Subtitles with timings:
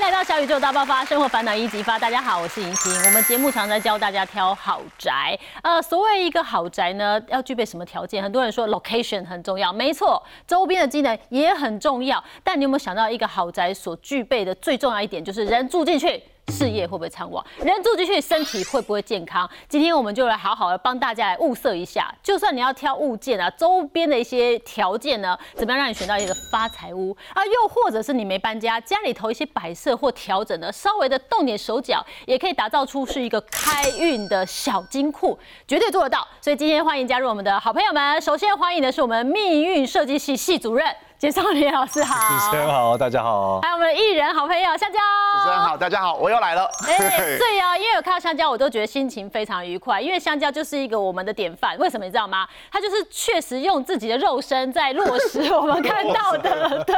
[0.00, 1.98] 迎来到小宇宙大爆发，生活烦恼一级发。
[1.98, 2.90] 大家好，我是莹婷。
[3.04, 5.38] 我们节目常在教大家挑豪宅。
[5.62, 8.22] 呃，所谓一个豪宅呢，要具备什么条件？
[8.22, 12.22] 很多人说 location 很重要，没错，周边的机能也很重要。
[12.42, 16.22] 但你有没有想到，一个豪宅所具备的最重要一点，就是人住进去。
[16.50, 17.44] 事业会不会昌旺？
[17.62, 19.48] 人住进去，身体会不会健康？
[19.68, 22.12] 今天我们就来好好的帮大家来物色一下。
[22.22, 27.44] 就算你要挑物件啊，周边的一些条件呢，怎么样让你选到一个发财屋啊？
[27.46, 35.38] 又或者是你没搬家，家里头一些摆设或调整呢，稍微的动点手脚，也可以打造出是一个开运的小金库，
[35.68, 36.26] 绝对做得到。
[36.40, 38.20] 所以今天欢迎加入我们的好朋友们。
[38.20, 40.86] 首先欢迎的是我们命运设计系系主任。
[41.20, 43.60] 介绍李老师好，主持人好，大家好。
[43.60, 44.98] 还有我们的艺人好朋友香蕉，
[45.36, 46.64] 主持人好，大家好，我又来了。
[46.86, 46.96] 哎，
[47.36, 51.76] 对啊，因为我看到香蕉，我都觉得心情非常愉快，因为香蕉就是一个我们的典范。
[51.76, 52.48] 为什么你知道吗？
[52.72, 56.96] 他就是确实用自己的肉身在落实我们看到的， 对，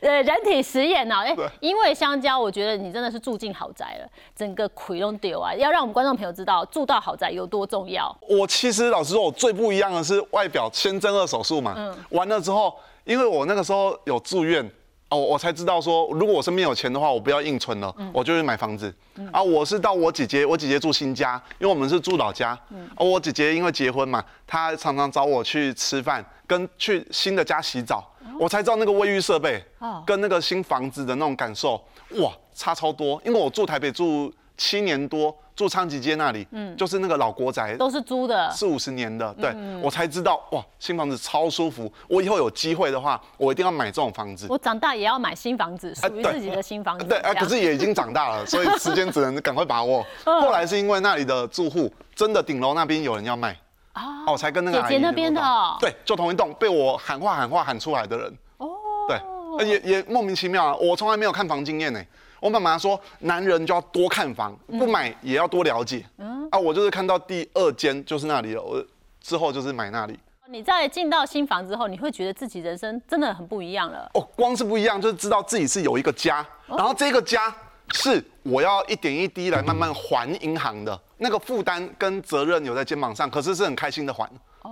[0.00, 1.16] 呃，人体实验呢。
[1.16, 8.16] 哎，因为香蕉，我觉得你真的是住进豪宅了，整个魁龙丢啊，要让我们观众朋友知道住到豪宅有多重要。
[8.30, 12.74] 我其实老实说，我最不一样的是外表，先增二手术嘛，嗯，完了之后。
[13.08, 14.70] 因为我那个时候有住院
[15.08, 18.94] 哦，我才知道说，如果我身边有钱的话，我不要硬存了，我就去买房子。
[19.32, 22.50] 啊，我是到我姐姐，我姐姐住新家，因为我们是住老家。
[22.50, 28.06] 啊，我姐姐因为结婚嘛，她常常找我去吃饭，跟去新的家洗澡，
[28.38, 29.64] 我才知道那个卫浴设备，
[30.04, 31.82] 跟那个新房子的那种感受，
[32.20, 33.18] 哇，差超多。
[33.24, 35.34] 因为我住台北住七年多。
[35.58, 41.92] 住昌吉街那里，嗯，就是那个老国宅，都是租的，四五十年的，对我才知道哇，新房子超舒服。
[42.08, 44.46] 我以后有机会的话，我一定要买这种房子。
[44.48, 47.04] 我长大也要买新房子，属于自己的新房子。
[47.06, 50.06] 对，哎，可是也已经长大了， 所以时间只能赶快把握。
[50.24, 53.58] 后来是因为那里的住户真的顶楼那边有人要卖
[53.94, 55.42] 啊，我才跟那个姐姐那边的，
[55.80, 58.32] 对，就同一栋被我喊话喊话喊出来的人。
[58.58, 58.68] 哦，
[59.08, 62.00] 对，也也莫名其妙啊，我从来没有看房经验呢。
[62.40, 66.04] 我妈妈说，男人就要多看房，不买也要多了解。
[66.18, 68.84] 嗯啊，我就是看到第二间就是那里了，我
[69.20, 70.18] 之后就是买那里。
[70.50, 74.10] 你在进到新房之后，你会觉得自己人生真的很不一样了。
[74.14, 77.54] 哦，光是不一样，就是知道自己是有一个家，然后这个家
[77.90, 84.26] 是我要一点一滴来慢慢还银行的那个负担跟责任有在肩膀上，可是是很开心的还。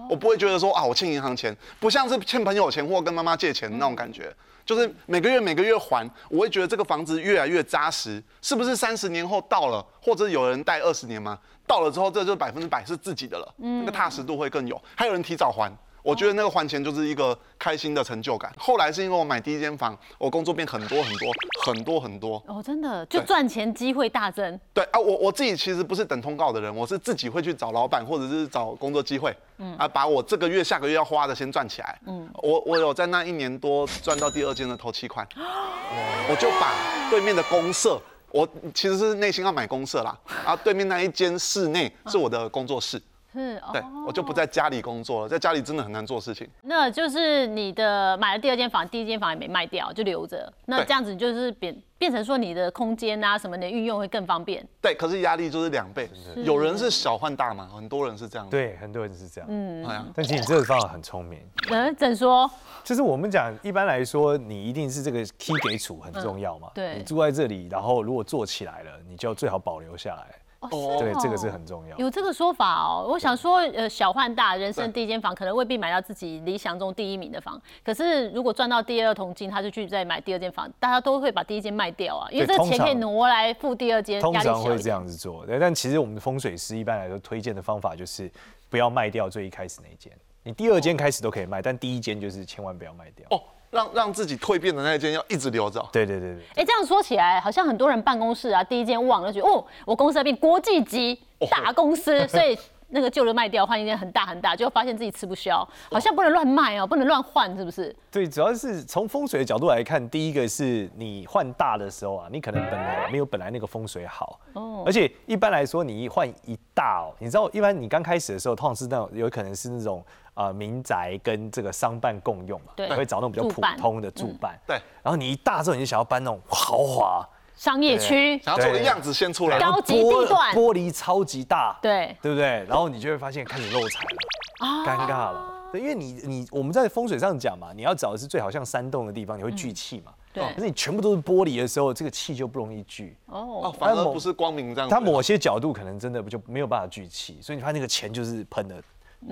[0.08, 4.34] 我不会觉得说啊，我欠银行钱，不像是欠朋友钱或跟妈妈借钱那种感觉。
[4.66, 11.38] 就是每个月每个月还，我会觉得这个房子越来越扎实，是不是三十年后到了，或者有人贷二十年吗？
[11.66, 14.80] 到了之后，这就百分之百是自己的了，那个踏实度会更有。
[14.94, 15.72] 还有人提早还。
[16.06, 18.54] 我觉得那个还钱就是一个开心的成就感。
[18.56, 21.32] 后来是因为我买第一间房，我工作变很多很多
[21.64, 22.40] 很多很多。
[22.46, 24.60] 哦，真的就赚钱机会大增。
[24.72, 32.00] 对啊，我我自己其实不是等通告的人，我是自己会去找老板或者是找工作机会，嗯啊，把我这个月下个月要花的先赚起来。
[32.06, 36.72] 嗯，我我有在那一年多赚到第二间的头期款， 我就把
[37.10, 38.00] 对面的公社，
[38.30, 43.02] 我其实是内心要买公社啦，啊，对面那一间室内是我的工作室。
[43.36, 46.48] 是，对我就不在家里工作了，在家里真的很难做事情。
[46.62, 50.50] 那就是你的买了第二间房，第一间房也没卖掉，就留着。
[50.64, 54.66] 那这样子就是变变成说你的空间啊什么的运用会更方便。
[54.80, 56.08] 对，可是压力就是两倍。
[56.36, 58.48] 有人是小换大嘛，很多人是这样。
[58.48, 59.48] 对，很多人是这样。
[59.50, 61.38] 嗯，但其实你这个方法很聪明。
[61.70, 62.50] 嗯，怎说？
[62.84, 66.70] 就是我们讲，一般来说，你一定是这个 key 给处很重要嘛。
[66.74, 70.26] 对，你住在这里，然后如果做起来了，你就最好保留下来。
[70.60, 71.96] 哦，对，这个是很重要。
[71.98, 85.44] 有这个说法哦，我想说，呃，小换大，人生第一间房可能未必买到自己理想中第一名的房，可是如果赚到第二桶金，他就去再买第二间房，大家都会把第一间卖掉啊，因为这个钱可以挪来付第二间，通常会这样子做。
[85.46, 88.30] 对，但其实我们的风水师一般来说推荐的方法就是
[88.68, 90.12] 不要卖掉最一开始那间，
[90.46, 93.26] 你第二间开始都可以卖，但第一间就是千万不要卖掉。
[93.30, 93.42] 哦。
[93.68, 95.84] 让让自己蜕变的那一间要一直留着。
[95.92, 96.42] 对对对对。
[96.54, 101.20] 哎，这样说起来，好像很多人办公室啊，第一间忘了，觉得哦，我公司要变国际级
[101.50, 102.56] 大公司，所以
[102.90, 107.94] 那个旧的卖掉，换一间很大很大，就发现自己吃不消，好像不能乱卖哦，不能乱换，是不是？
[108.10, 120.02] 对，主要是从风水的角度来看，第一个是你换大的时候啊，你可能本来没有本来那个风水好哦，而且一般来说，你一换一大哦，你知道，一般你刚开始的时候，通常是那种有可能是那种。
[120.36, 124.76] 啊，民宅跟这个商办共用嘛，对，会找那种比较普通的住办，对。
[125.02, 132.62] 然后你一大之后，你就想要搬那种豪华商业区，想要做个样子先出来，高级地段，玻璃超级大，对，对不对？
[132.68, 135.54] 然后你就会发现开始漏财了，啊，尴尬了。
[135.72, 140.44] 对，因为你你我们在风水上讲嘛，你要找的是最好像山洞的地方，你会聚气嘛，对。
[140.52, 144.90] 可是你全部都是玻璃的时候，这个气就不容易聚，哦，反而不是光明这样。
[144.90, 148.76] 它某些角度可能真的就没有办法聚气，所以你发现那个钱就是喷的。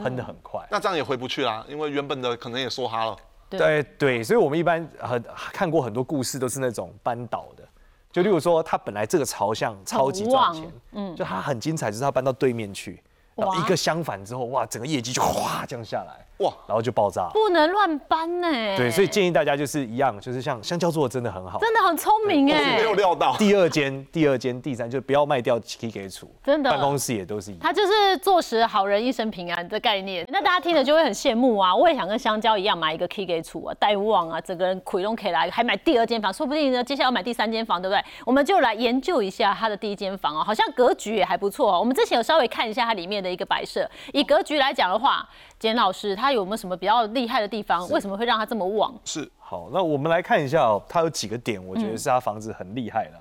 [0.02, 3.16] 喷的很快，那这样也回不去啦，因为原本的可能也梭哈了。
[3.50, 3.82] 对。
[3.98, 5.22] 对，所以我们一般很
[5.52, 7.62] 看过很多故事，都是那种扳倒的，
[8.10, 11.14] 就例如说，他本来这个朝向超级赚钱，嗯。
[11.14, 13.02] 就他很精彩，就是他搬到对面去，
[13.36, 17.28] 然后哇一个相反之后，哇，整个业绩就哗降下来，哇，然后就爆炸。
[17.32, 18.48] 不能乱搬呢。
[18.76, 21.58] 对，所以建议大家就是一样，就是像香蕉做的真的很好。
[21.58, 22.82] 真的很聪明哎没。
[22.82, 23.36] 有料到。
[23.36, 27.60] 第二间、第二间、第三，就不要卖掉 K 给处，真的办公室也都是一样。
[27.62, 31.74] 他就是坐实好人一生平安的概念，那大家听了就会很羡慕啊！
[31.74, 38.04] 我也想跟香蕉一样买一个 K 给处啊，带旺啊，整个人苦中可以来，还买第二间房，说不定呢，接下来要买第三间房，对不对？
[38.24, 41.80] 我们就来研究一下他的第一间房哦，好像格局也还不错哦。
[41.80, 45.26] 我们之前有稍微看一下它里面的一个摆设，以格局来讲的话，
[45.58, 47.88] 简老师他有没有什么比较厉害的地方？
[47.88, 48.94] 为什么会让他这么旺？
[49.04, 49.26] 是。
[49.38, 53.12] 好，那我们来看一下哦，他有几个点，我觉得是他房子很厉害的。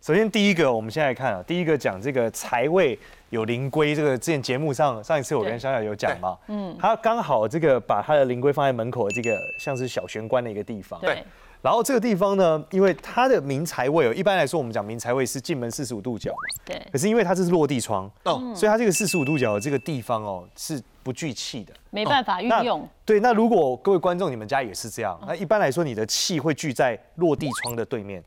[0.00, 2.98] 首先第一个，我们先来看啊，第一个讲这个财位
[3.30, 11.24] 有灵龟，这个之前节目上上一次我跟小小有讲嘛，嗯，他刚好这个把他的灵龟放在门口的这个像是小玄关的一个地方，对，
[11.62, 21.72] 然后这个地方呢，因为它的明财位哦，一般来说我们讲明财位是进门四十五度角嘛，对可是因为它这是落地窗，哦所以它这个四十五度角的这个地方哦是不聚气的。
[21.90, 22.88] 没办法运那用。
[23.04, 28.22] 对，那如果各位观众你们家也是这样，那一般来说你的气会聚在落地窗的对面，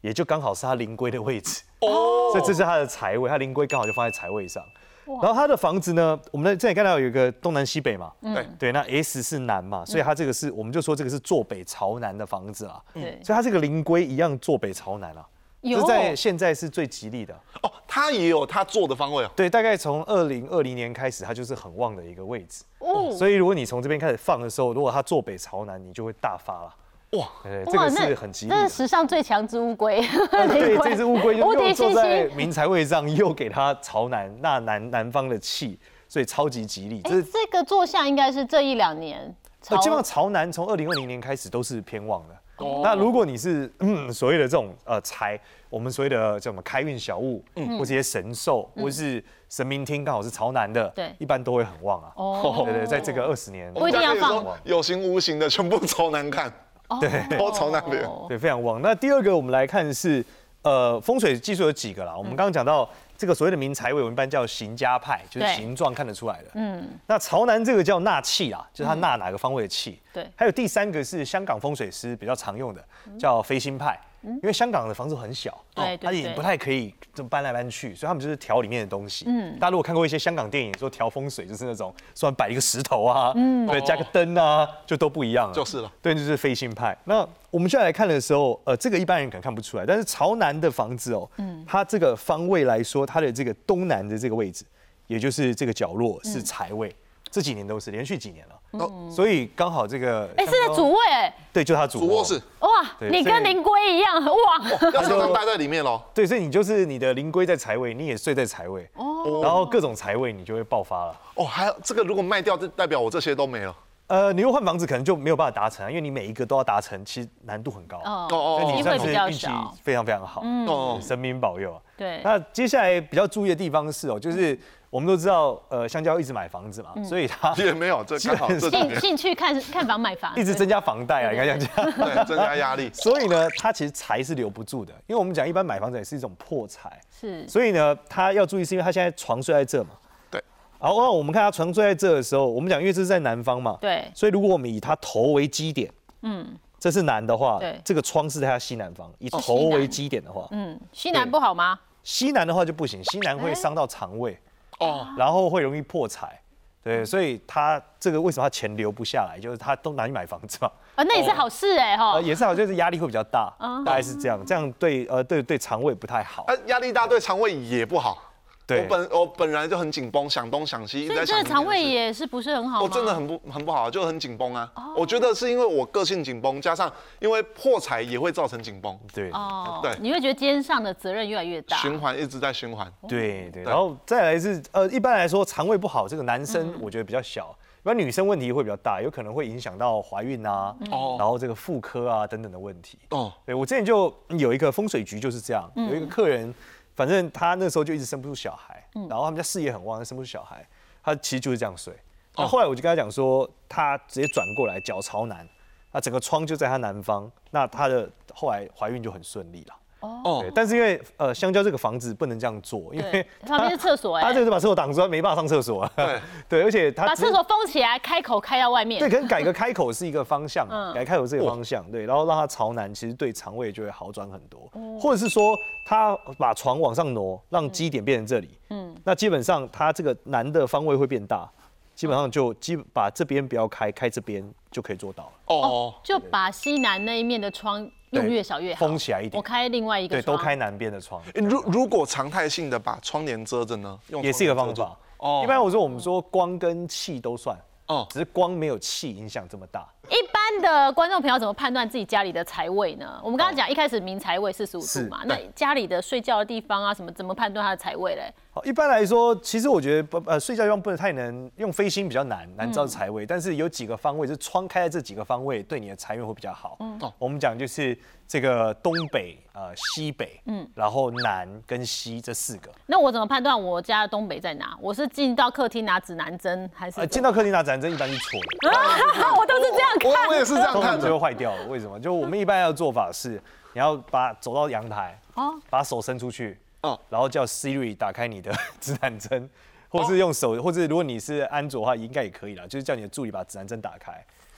[0.00, 1.62] 也就刚好是它灵龟的位置。
[1.80, 4.64] 哦所以这是它的财位，它灵龟刚好就放在财位上。
[5.06, 12.80] 然后它的房子呢，我们这里看到有一个东南西北嘛，对对，那 S 是南嘛，所以它这个是我们就说这个是坐北朝南的房子啊。
[12.94, 15.26] 对，所以它这个灵龟一样坐北朝南啊，
[15.62, 17.34] 有这在现在是最吉利的。
[17.62, 19.30] 哦，他也有他坐的方位哦。
[19.34, 22.64] 对，大概从二零二零年开始，它就是很旺的一个位置。
[22.78, 26.74] 哦所以如果你从这边开始放的时候，如果它坐北朝南，你就会大发了。
[27.12, 28.74] 哇，对，这个是很吉利的这是。
[28.76, 30.00] 史上最强之乌龟。
[30.30, 31.92] 呃 对，这只乌龟就 又坐。
[31.92, 35.78] 在明财位上，又给它朝南，那南南方的气，
[36.08, 37.00] 所以超级吉利。
[37.04, 42.34] 哎这是，这个坐向应该是这一两年基本上朝南从二零二零年开始都是偏旺的。
[42.64, 52.12] 哦那如果你是嗯所谓的这种呃财，我们所谓的叫什么开运小物，嗯或这些神兽，或是神明厅刚好是朝南的，对一般都会很旺啊。
[52.14, 56.52] 哦对对，在这个二十年，不一定要放有形无形的全部朝南看，
[56.98, 58.02] 对都朝那边。
[58.04, 58.80] 哦对，非常旺。
[58.82, 60.24] 那第二个我们来看是，
[60.62, 62.14] 呃，风水技术有几个啦？
[62.16, 66.50] 我们刚刚讲到这个所谓的明财位，我们一般叫行家派，就是形状看得出来的。
[66.54, 70.00] 嗯，那朝南这个叫纳气啊，就是它纳哪个方位的气。
[70.12, 72.84] 对还有第三个是香港风水师比较常用的，
[73.18, 73.98] 叫飞星派。
[74.22, 79.24] 因为香港的房子很小，对它也不太可以这么搬来搬去，所以他们就是调里面的东西。
[79.26, 85.54] 嗯，大家如果看过一些香港电影，说调风水就是那种突然摆一个石头啊，嗯，对，加个灯啊，就都不一样了。
[85.54, 86.96] 就是了，对，就是飞星派。
[87.04, 94.64] 那我们现在来看的时候，呃，这个一般人可能看不出来，但是朝南的房子哦，嗯，它这个方位来说，它的这个东南的这个位置，
[95.06, 96.94] 也就是这个角落是财位，
[97.30, 102.68] 这几年都是连续几年了，哦，所以刚好这个，哎，是在主位哎，对，就他主主卧室哇，
[103.00, 104.70] 你跟灵龟一样哇。
[104.92, 106.00] 要常常待在里面喽。
[106.14, 111.16] 对，所以你就是你的灵龟在财位，你也睡在财位，哦，然后各种财位你就会爆发了。
[111.34, 113.74] 哦，还有这个如果卖掉，就代表我这些都没了。
[114.06, 117.96] 呃，你又换房子可能就没有办法达成啊，因为你每一个都要达成，其实难度很高。
[117.98, 119.74] 哦，哦所以你机会比算是运气较少。
[119.82, 121.80] 非常非常好，哦神明保佑啊。
[121.96, 124.58] 对，那接下来比较注意的地方是哦，就是
[124.90, 131.92] 我们都知道，呃，香蕉一直买房子嘛，所以他 也没有，这刚好这兴兴趣看看房买房，一直增加房贷啊，应该这样讲。
[131.92, 132.90] 对增加压力。
[132.94, 137.46] 所以呢，他其实财是留不住的，因为我们讲一般买房子也是一种破财，是。
[137.48, 139.90] 所以呢，他要注意是因为他现在床睡在这嘛。
[140.28, 140.42] 对。
[140.80, 144.10] 然后我们看他床睡在这的时候，我们讲因为这是在南方嘛，对。
[144.14, 145.88] 所以如果我们以他头为基点，
[146.22, 146.56] 嗯。
[146.80, 151.78] 这是南的话对，这个窗是在他西南方，以哦头为基点的话，嗯，西南不好吗？
[152.02, 154.34] 西南的话就不行，西南会伤到肠胃。
[154.80, 156.38] 哦，然后会容易破财。
[156.82, 162.22] 对，所以他这个为什么他钱留不下来，就是他都拿去买房子嘛，啊，那也是好事哎哈呃，。
[162.22, 166.44] 也是好，就是压力会比较大，嗯大概是这样，这样对呃对对肠胃不太好。
[166.48, 168.29] 呃，压力大对肠胃也不好。
[168.78, 172.82] 我，本我本来就很紧绷，想东想西，一直在想个肠胃也是不是很好吗？
[172.82, 174.70] 我真的很不很不好，就很紧绷啊。
[174.74, 174.94] 哦。
[174.96, 179.30] 我觉得是因为我个性紧绷，加上因为破财也会造成紧绷，对。
[179.30, 179.80] 哦。
[179.82, 179.96] 对。
[180.00, 181.76] 你会觉得肩上的责任越来越大。
[181.78, 182.90] 循环一直在循环。
[183.08, 191.16] 对对，然后再来是呃一般来说肠胃不好，这个男生我觉得比较小，一般女生问题会比较大，有可能会影响到怀孕啊，哦。
[191.18, 192.98] 然后这个妇科啊等等的问题。
[193.10, 196.52] 哦，对我之前就有一个风水局就是这样，有一个客人，
[197.00, 200.68] 反正他那时候就一直生不出小孩，然后他们家事业很旺，生不出小孩，
[201.02, 201.96] 他其实就是这样睡。
[202.36, 205.48] 那后来我就跟他讲说，他直接转过来脚朝南，
[205.92, 209.74] 那整个窗就在他南方，那他的后来怀孕就很顺利了。
[210.00, 215.92] 哦对，，但是因为呃香蕉这个房子不能这样做，因为对，旁边是厕所哎、 它这个是把厕所挡住，他没办法上厕所啊。
[215.96, 218.98] 对 对，而且他把厕所封起来，开口开到外面。
[218.98, 224.60] 对，可能改个开口是一个方向改开口是一个方向，对，然后让它朝南，其实对肠胃就会好转很多。
[224.72, 231.50] 哦或者是说，他把床往上挪，让基点变成这里，嗯，那基本上它这个南的方位会变大，
[231.94, 235.30] 基本上就基把这边不要开，开这边就可以做到了。
[235.46, 239.38] 哦，就把西南那一面的窗用越少越好，封起来一点。
[239.38, 244.96] 我开另外一个对，都开南边的窗，如如果常态性的把窗帘遮着呢，用也是一个方法。
[245.18, 245.42] 哦。
[245.44, 249.88] 一般我说我们说光跟气都算，哦，只是光没有气影响这么大。
[250.10, 253.20] 一般的观众朋友怎么判断自己家里的财位呢？
[253.22, 258.32] 我们刚刚讲一开始明财位四十五度嘛，那家里的睡觉的地方啊，什么怎么判断它的财位嘞？
[258.52, 263.24] 好，一般来说，其实我觉得不呃睡觉地方不能太能用飞星比较难，难知道财嗯位。
[263.24, 266.76] 但是有几个方位，就是窗开在这几个方位，对你的财运会比较好。
[266.80, 272.68] 嗯哦，我们讲就是这个东北、呃西北，嗯，然后南跟西这四个。
[272.86, 274.76] 那我怎么判断我家的东北在哪？
[274.80, 279.32] 我是进到客厅拿指南针，还是呃，进到客厅拿指南针一般是错的，啊？
[279.38, 280.24] 我都是这样看。
[280.24, 281.06] 我我也是这样通常看的。
[281.06, 281.66] 就会坏掉了。
[281.66, 281.98] 为什么？
[282.00, 283.42] 就我们一般要做法是，
[283.72, 289.48] 你要把走到阳台，哦把手伸出去，哦然后叫 Siri 打开你的指南针，
[289.88, 294.12] 或是用手，或者如果你是安卓的话，应该也可以啦，就是叫你的助理把指南针打开。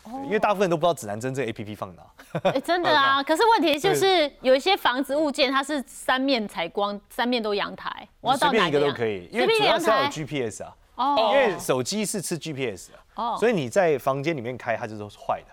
[0.05, 2.03] 对因为大部分人都不知道指南针这个 A P P 放哪。
[2.43, 3.23] 哎，真的啊。
[3.25, 10.09] 可是问题就是有一些房子物件它是三面采光，三面都阳台，我要随便一个到哪个阳都可以，因随为主要是要有。
[10.09, 10.75] GPS 啊。
[11.03, 15.53] 哦因为手机是吃 GPS 的，哦所以你在房间里面开，它就是坏的。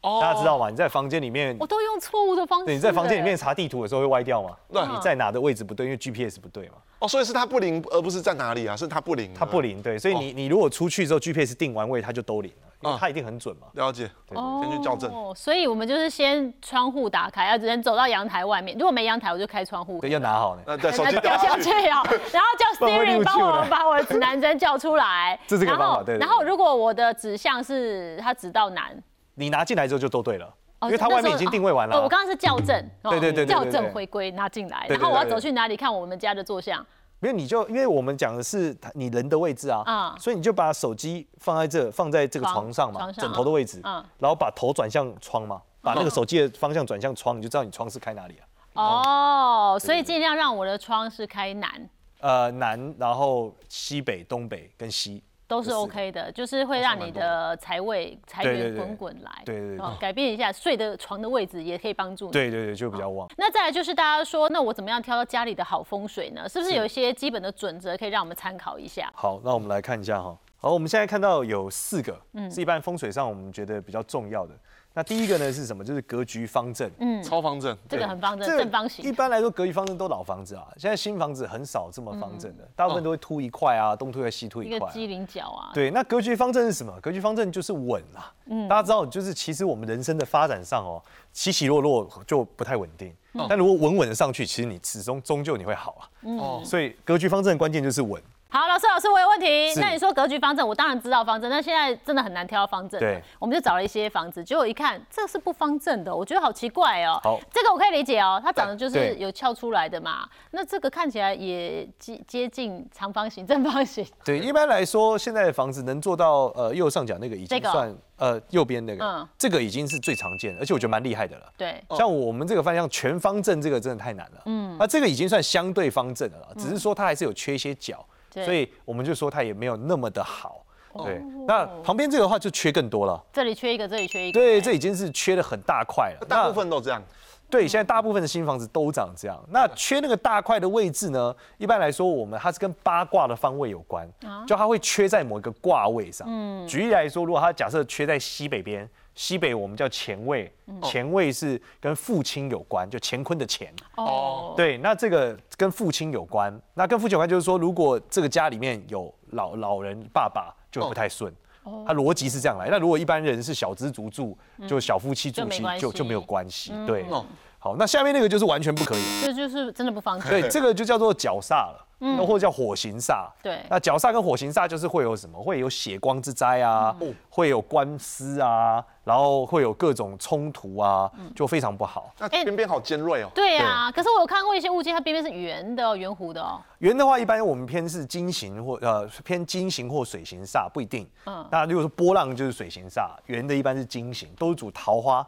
[0.00, 0.70] 哦大家知道吗？
[0.70, 2.64] 你在房间里面我，都用错误的方式。
[2.64, 3.36] 对，你在房间里面。
[3.36, 4.56] 查地图的时候会歪掉吗？
[4.72, 6.76] 对你在哪的位置不对，因为 GPS 不对嘛。
[7.00, 8.74] 哦，所以是它不灵，而不是在哪里啊？
[8.74, 9.60] 是它不灵，它不。
[9.60, 13.66] 灵，对，所以你你如果出去之后 GPS 定完位，它就都灵了，因为嗯它一定很准嘛。
[13.74, 15.10] 了解，先去校正。
[15.10, 18.76] 哦，所以我们就是先窗户打开，要只能走到阳台外面。
[18.78, 20.00] 如果没阳台，我就开窗户。
[20.00, 20.62] 对，要拿好呢。
[20.66, 21.62] 那对 手机掉掉下去。
[21.62, 22.02] 下去哦，
[22.32, 25.38] 然后叫 Siri 溜帮我把我的指南针叫出来。
[25.46, 29.02] 这是个然后方法对然后如果我的指向是它指到南，
[29.34, 30.46] 你拿进来之后就都对了，
[30.80, 31.98] 哦因为它外面已经定位完了啊。
[32.00, 36.84] 哦我刚刚是校正，哦对对对校正回归拿进来，然后我要走去哪里看我们家的坐向？
[37.24, 40.14] 没有你就因为我们讲的是你人的位置啊，啊。
[40.20, 43.24] 所以你就把手机放在这，放在这个床床上嘛，床上。
[43.24, 44.04] 枕头的位置，嗯。
[44.18, 48.44] 然后把头转向窗嘛，把那个手机的方向转向窗，你就知道你窗是开哪里啊。
[48.74, 51.88] 哦，所以尽量让我的窗是开南。
[52.20, 62.32] 呃，南，然后西北、东北跟西都是 OK 的，就是会让你的财位财源滚滚来，对对对哦改变一下睡的床的位置也可以帮助你。
[62.32, 63.28] 对对对，就比较旺。
[63.36, 66.48] 那再来就是大家说，那我怎么样挑到家里的好风水呢？
[66.48, 69.12] 是不是有一些基本的准则可以让我们参考一下？
[69.14, 70.36] 好，那我们来看一下哈。
[70.56, 74.54] 好，我们现在看到有四个，嗯是一般风水上我们觉得比较重要的。
[74.96, 75.84] 那第一个呢是什么？
[75.84, 76.88] 就是格局方正。
[77.00, 77.76] 嗯，超方正。
[77.88, 79.10] 这个很方正，正方形一。
[79.10, 84.78] 般来说，格局方正都老房子啊，现在新房子很少这么方正嗯的，大部分都会凸一块啊，东凸一块，西凸一块啊。
[84.78, 86.96] 一个机灵角啊，对，那格局方正是什么？
[87.00, 88.32] 格局方正就是稳啊。
[88.46, 93.08] 嗯大家知道，就是其实我们人生的发展上哦，起起落落就不太稳定。
[93.32, 96.02] 嗯但如果稳稳的上去，其实你始终终究你会好啊。
[96.38, 98.22] 哦，所以格局方正的关键就是稳。
[98.54, 99.74] 好，老师，老师，我有问题。
[99.80, 103.00] 那你说格局方正，我当然知道方正，但现在真的很难挑到方正。
[103.00, 107.18] 对，我们就找了一些房子，结果一看，这是不方正的，我觉得好奇怪哦。
[107.24, 110.28] 好这个我可以理解哦，它长得就是有翘出来的嘛。
[110.52, 114.06] 那这个看起来也接接近长方形、正方形。
[114.24, 121.52] 对，一般来说，现在的房子能做到呃右上角那个已经算呃右边那个，嗯这个已经是最常见的，而且我觉得蛮厉害的了。
[121.56, 124.42] 对，像我们这个方向全方正，这个真的太难了。
[124.44, 128.06] 嗯，那这个已经算相对方正的了，只是说它还是有缺一些角，
[128.42, 130.60] 所以我们就说它也没有那么的好。
[131.04, 133.20] 对，那旁边这个的话就缺更多了。
[133.32, 134.38] 这里缺一个，这里缺一个。
[134.38, 136.26] 对，这已经是缺了很大块了。
[136.28, 137.02] 大部分都这样。
[137.50, 139.38] 对，现在大部分的新房子都长这样。
[139.50, 141.34] 那缺那个大块的位置呢？
[141.58, 144.08] 一般来说，我们它是跟八卦的方位有关，
[144.46, 146.28] 就它会缺在某一个卦位上。
[146.66, 150.52] 举例来说，如果它假设缺在西北边，西北我们叫乾位，
[150.82, 153.68] 乾位是跟父亲有关，就乾坤的乾。
[153.96, 161.32] 哦，对，那这个跟父亲有关，那跟父亲有关就是说，如果这个家里面有老老人爸爸，就会不太顺。
[161.62, 166.72] 哦，他逻辑是这样来，那如果一般人是小资族住，就小夫妻住妻就没关系就就没有关系。
[166.86, 167.24] 对哦，
[167.58, 169.02] 好，那下面那个就是完全不可以。
[169.22, 170.28] 这就是真的不方便。
[170.28, 173.28] 对，这个就叫做角煞了，那或者叫火刑煞。
[173.42, 175.42] 对那角煞跟火刑煞就是会有什么？
[175.42, 176.94] 会有血光之灾啊，
[177.30, 182.12] 会有官司啊，然后会有各种冲突啊，就非常不好。
[182.18, 183.28] 那边边好尖锐哦。
[183.34, 186.60] 对啊，可是我有看过一些物件，它边边是圆的哦，圆弧的哦。
[186.78, 191.08] 圆的话，一般我们偏是金型或呃偏金型或水型煞，不一定。
[191.26, 195.26] 嗯那如果说波浪就是水型煞，圆的一般是金型，都是主桃花，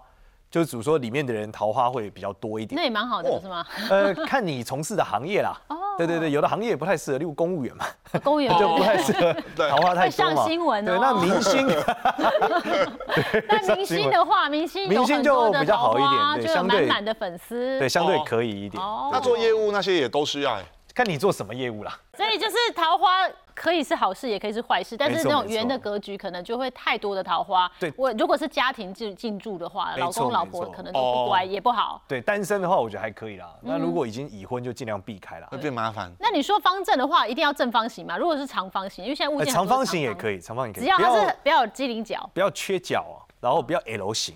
[0.56, 2.84] 就是主说里面的人桃花会比较多一点那。
[2.84, 3.62] 也蛮好的，哦是吗？
[3.90, 5.54] 呃，看你从事的行业啦。
[5.68, 7.84] 哦对对对，有的行业不太适合，例如公务员嘛，
[8.24, 10.46] 公务员 就不太适合对桃花太多会上。
[10.46, 11.66] 新闻哦对，那明星
[13.48, 17.78] 那明星的话，明星明星就比较好一点对相对满满的粉丝。
[17.78, 18.82] 对相对哦可以一点。
[18.82, 20.64] 哦那做业务那些也都需要哎。
[20.96, 21.94] 看你做什么业务啦。
[22.14, 27.70] 所以就是桃花可以是好事，也可以是坏事，但是那种圆的格局可能就会太多的桃花。
[27.78, 32.00] 对我如果是家庭进进驻的话，老公老婆可能都不乖，哦也不好。
[32.08, 33.46] 对，单身的话我觉得还可以啦。
[33.60, 35.58] 嗯那如果已经已婚，就尽量避开了会。
[35.58, 36.10] 变麻烦。
[36.18, 38.16] 那你说方正的话，一定要正方形嘛？
[38.16, 42.30] 如果是长方形，因为现在物呃件长方形也，可以，长方形可以，只要它是不要有机灵角。
[42.32, 44.34] 不要缺角啊，然后不要 L 型，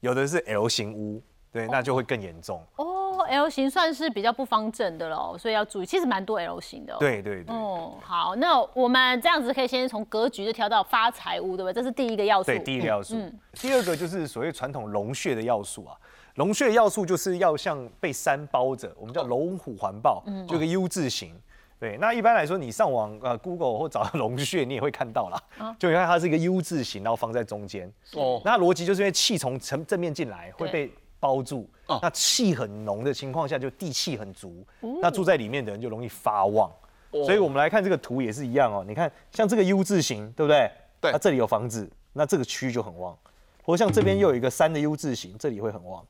[0.00, 2.62] 有的是 L 型屋，对，那就会更严重。
[2.76, 2.84] 哦
[3.20, 5.86] ，L 型算是比较不方正的喽，所以要注意。
[5.86, 6.98] 其实蛮多 L 型的、哦。。
[6.98, 7.54] 对对对。
[7.54, 11.74] 哦，好，那我们这样子可以先从格局就调到发财屋，对不对？
[11.74, 12.46] 这是第一个要素。
[12.46, 13.16] 对，第一个要素。
[13.16, 15.94] 嗯第二个就是所谓传统龙穴的要素啊。
[16.36, 21.38] 龙穴要素就是要像被山包着，我们叫龙虎环抱，嗯就一个 U 字形。
[21.78, 25.42] 对，那一般来说，你上网呃 Google 或找到龙穴，你也会看到啦。
[25.58, 27.92] 啊就你看它是一个 U 字形，然后放在中间。
[28.14, 30.90] 哦，那逻辑就是因为气从正正面进来会被
[31.22, 36.68] 包住哦，那气很浓的情况下，就地气很足，哦那住在里面的人就容易发旺。
[37.12, 40.68] 哦所以我们来看这个图也是一样哦，你看像这个 U 字形，对不对？
[41.00, 43.16] 对那这里有房子，那这个区就很旺。
[43.62, 46.04] 或像这边又有一个山的 U 字形，这里会很旺。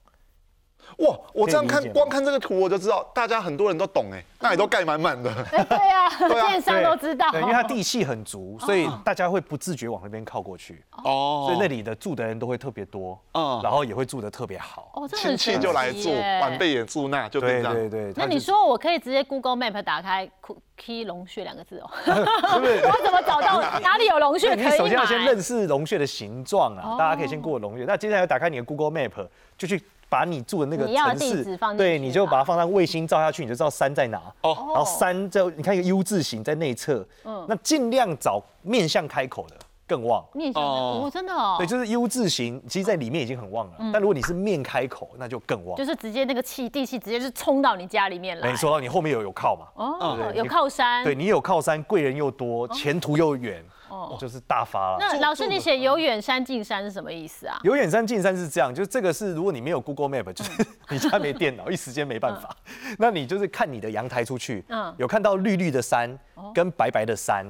[0.99, 5.31] 哇，我这样看光看这个图我就知道，大家很多人都懂哎，那里都盖满满的。
[5.53, 7.31] 哎，对呀、 啊电商都知道。
[7.31, 14.91] 对，因为它地气很足，所以大家会不自觉往那边靠过去，哦所以那里的住的人都会特别多，嗯然后也会住的特别好。
[14.95, 17.75] 哦，这亲戚就来住，晚辈也住那，就变对这样。
[17.75, 20.29] 对对，那你说我可以直接 Google Map 打开
[20.77, 22.13] “key 龙穴”两个字哦，是
[22.61, 22.81] 不是？
[22.85, 25.27] 我怎么找到 哪里有龙穴，可以首先要先买？
[25.27, 27.85] 认识龙穴的形状啊，哦大家可以先过龙穴。
[27.85, 29.83] 那接下来打开你的 Google Map，就去
[30.13, 34.21] 把你住的那个城地址放进市，对，你就把它放上卫星照下去，你就知道山在哪。
[34.43, 40.23] 哦然后山就你看一个 U 字形在内侧，嗯那尽量找面向开口的更旺。
[40.35, 43.73] 面向哦哦，真的哦对，，就是 U 字形，其实在里面已经很旺了。
[43.91, 45.75] 但如果你是面开口，那就更旺。
[45.79, 48.51] 就是直接那个气地气直接是冲到你家里面来。
[48.51, 49.67] 没错，你后面有有靠嘛？
[49.77, 51.03] 哦对，有靠山。
[51.05, 54.97] 对你有靠山，贵人又多，前途又远，哦就是大发了。
[54.99, 57.59] 那老师，你写有远山近山是什么意思啊？
[57.63, 60.51] 有远山近山是这样，就是这个是如果你没有 Google Map，就是
[60.89, 62.49] 你家没电脑，一时间没办法，
[62.99, 66.19] 那你就是看你的阳台出去，嗯有看到绿绿的山
[66.55, 67.45] 跟白白的山，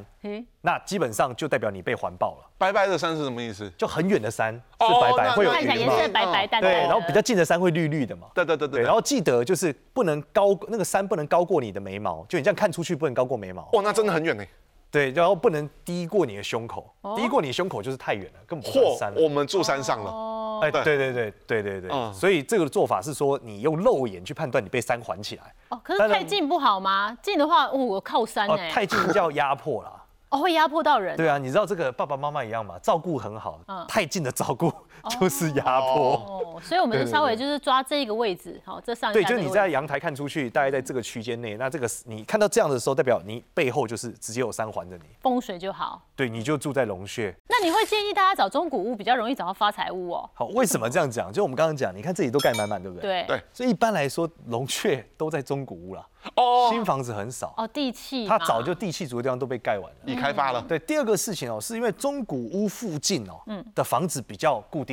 [0.60, 2.50] 那基本上就代表你被环抱了。
[2.58, 3.68] 白白的山是什么意思？
[3.76, 6.80] 就很远的山是哦白白，那会有看起来颜云嘛，色白白淡淡对，的。
[6.82, 8.28] 然后比较近的山会绿绿的嘛。
[8.34, 8.82] 对，对对对对。
[8.84, 13.68] 然后记得就是不能高，那个山不能高过你的眉毛，就你这样看出去不能高过眉毛。
[13.72, 14.44] 哇，那真的很远呢。
[14.92, 19.22] 对，然后不能低过你的胸口，哦低过你的胸口就是太远了，根本不算山了，。
[19.22, 20.10] 我们住山上了。
[20.10, 27.16] 哦，哎，对对对对对对对，嗯所以这个做法是说，你用肉眼去判断你被山环起来，哦，可是太近不好吗？
[27.22, 29.90] 近的话，哦，我靠山哦，哎，太近叫压迫啦。
[30.28, 31.14] 哦会压迫到人。
[31.14, 34.72] 对啊，你知道这个爸爸妈妈一样嘛，照顾很好嗯，太近的照顾
[35.20, 36.14] 就是压迫。
[36.14, 46.02] 哦，所以我们对对稍微就是抓这个位置，好，这上下对，就你在阳台看出去，大概在这个区间内，那这个你看到这样的时候，代表你背后就是直接有三环着你，风水就好。
[46.14, 47.34] 对，你就住在龙穴。
[47.48, 50.30] 那你会建议大家找中古屋比较容易找到发财屋哦？
[50.34, 51.32] 好，为什么这样讲？
[51.32, 53.24] 就我们刚刚讲，你看这里都盖满满，对不对？。
[53.26, 59.96] 对，对所以一般来说，龙穴都在中古屋啦，哦，新房子很少，哦，地气嘛，它早就地气足的地方都被盖完了。
[60.04, 60.62] 已开发了。
[60.68, 63.40] 对，第二个事情哦，是因为中古屋附近哦，
[63.74, 64.91] 的房子比较固定，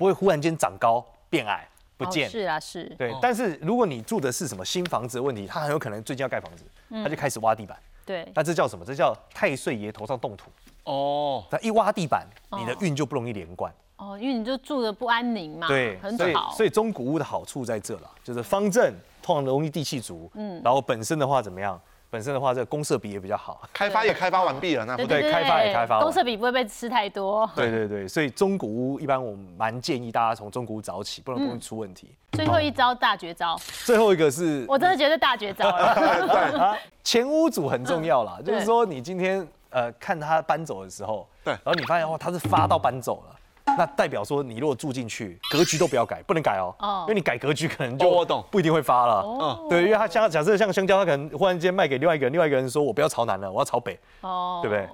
[0.00, 2.26] 不会忽然间长高变矮不哦见。
[2.26, 7.76] 是啊是，对，但是如果你住的是什么新房子的问题，它很有可能最近要盖房子，它就开始挖地板。
[8.06, 8.82] 对，那这叫什么？
[8.82, 10.50] 这叫太岁爷头上动土。
[10.84, 13.70] 哦，它一挖地板，你的运就不容易连贯。
[13.98, 20.30] 哦，因为你就住的不安宁嘛，对，很所以，所以中古屋的好处在这了，就是方正，通常容易地气足。
[20.32, 21.78] 嗯，然后本身的话怎么样？
[22.10, 23.62] 本身的话，这个公社比也比较好。
[23.72, 32.10] 开发也开发完毕了，那不对开发也开发完公社比不会被吃太多，对对对，所以中古屋一般我们蛮建议大家从中古屋找起，不然容易出问题。
[32.32, 43.36] 最后一招大绝招，最后一个是 我真的觉得大绝招了， 啊， 前屋主很重要啦，就是说你今天呃看他搬走的时候，对然后你发现哦他是发到搬走了。
[43.76, 49.22] 那代表说，你如果住进去，格局都不要改，不能改哦，哦因为你改格局可能哦就我懂不一定会发了。
[49.22, 54.88] 哦对，因为他像假设像香蕉，他可能忽然间卖给另外一个人，另外一个人说我不要朝南了，我要朝北，哦，对不对？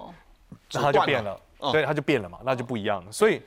[0.73, 3.11] 那他就变了，嗯对，他就变了嘛，那就不一样了。
[3.11, 3.41] 所以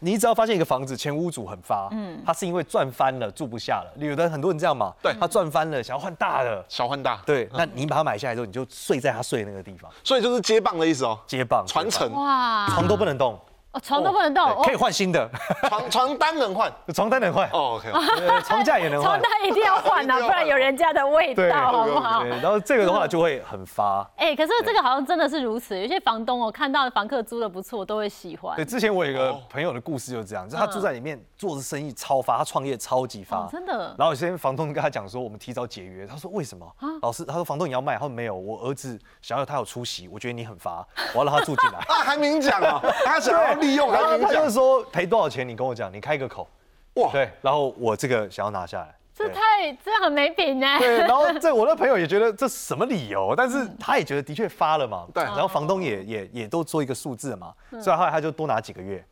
[0.00, 12.10] 你只要发现一个房子前屋主很发，嗯，他是因为赚翻了住不下了，有的很多人这样嘛，对他赚翻了想要换大的，小换大，对，那你把它买下来之后，你就睡在他睡的那个地方，所以就是接棒的意思哦，接棒传承。
[12.12, 13.38] 哇，床都不能动，
[13.72, 15.30] 哦，床都不能动，对可以换新的，
[15.68, 16.72] 床床单能换。
[16.92, 19.22] 床单能换，哦，OK，对床架也能换床。
[19.22, 22.22] 单一定要换啊， 不然有人家的味对道，好不好？
[22.22, 24.08] 对，然后这个的话就会很发。
[24.16, 28.64] 哎，可是这个好像真的是如此，有些房东哦，看到房客租的不错，都会喜欢对，。
[28.64, 36.04] 之前我有一个朋友的故事就是这样，就是他住在里面做的生意超发，他创业超级发哦，真的然后有些房东跟他讲说，我们提早解约。
[36.04, 36.66] 他说为什么？
[36.80, 41.78] 啊老师，他说房东你要卖，他说没有，我儿子想要他有出息，我觉得你很发，我要让他住进来。
[41.88, 46.48] 啊，还明讲啊，他想要利用然后还明讲他就是，说赔多少钱，你跟我讲，你开个口。
[46.94, 48.94] 哇，对，然后我这个想要拿下来。
[49.14, 50.66] 这太这很没品呢。
[50.78, 55.06] 对，然后 这我那朋友也觉得这什么理由，但是他也觉得的确发了嘛。
[55.12, 59.04] 对然后房东也也也都做一个数字嘛，所以后来他就多拿几个月。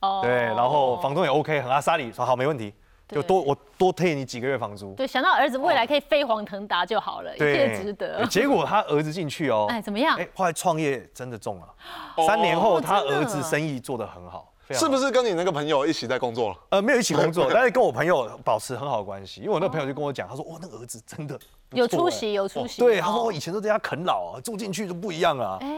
[0.00, 2.74] 哦对，然后房东也 OK，很阿莎里说好没问题，
[3.08, 4.94] 就多我多退你几个月房租。
[4.94, 8.26] 对想到儿子未来可以飞黄腾达就好了，一切值得对。
[8.26, 10.16] 结果他儿子进去哦， 哎，怎么样？
[10.16, 11.68] 哎，后来创业真的中了，
[12.16, 16.56] 哦三年后他儿子生意做得很好，是不是跟你那个朋友一起在工作了？
[16.70, 21.38] 呃，没有一起工作， 但是跟我朋友保持很好的关系，因为我那个朋友就跟我讲，他说，哇，那个儿子真的
[21.72, 22.80] 有出息，有出息。
[22.80, 25.58] 对，他说哦我以前都在家啃老啊，住进去就不一样了。
[25.60, 25.68] 哎，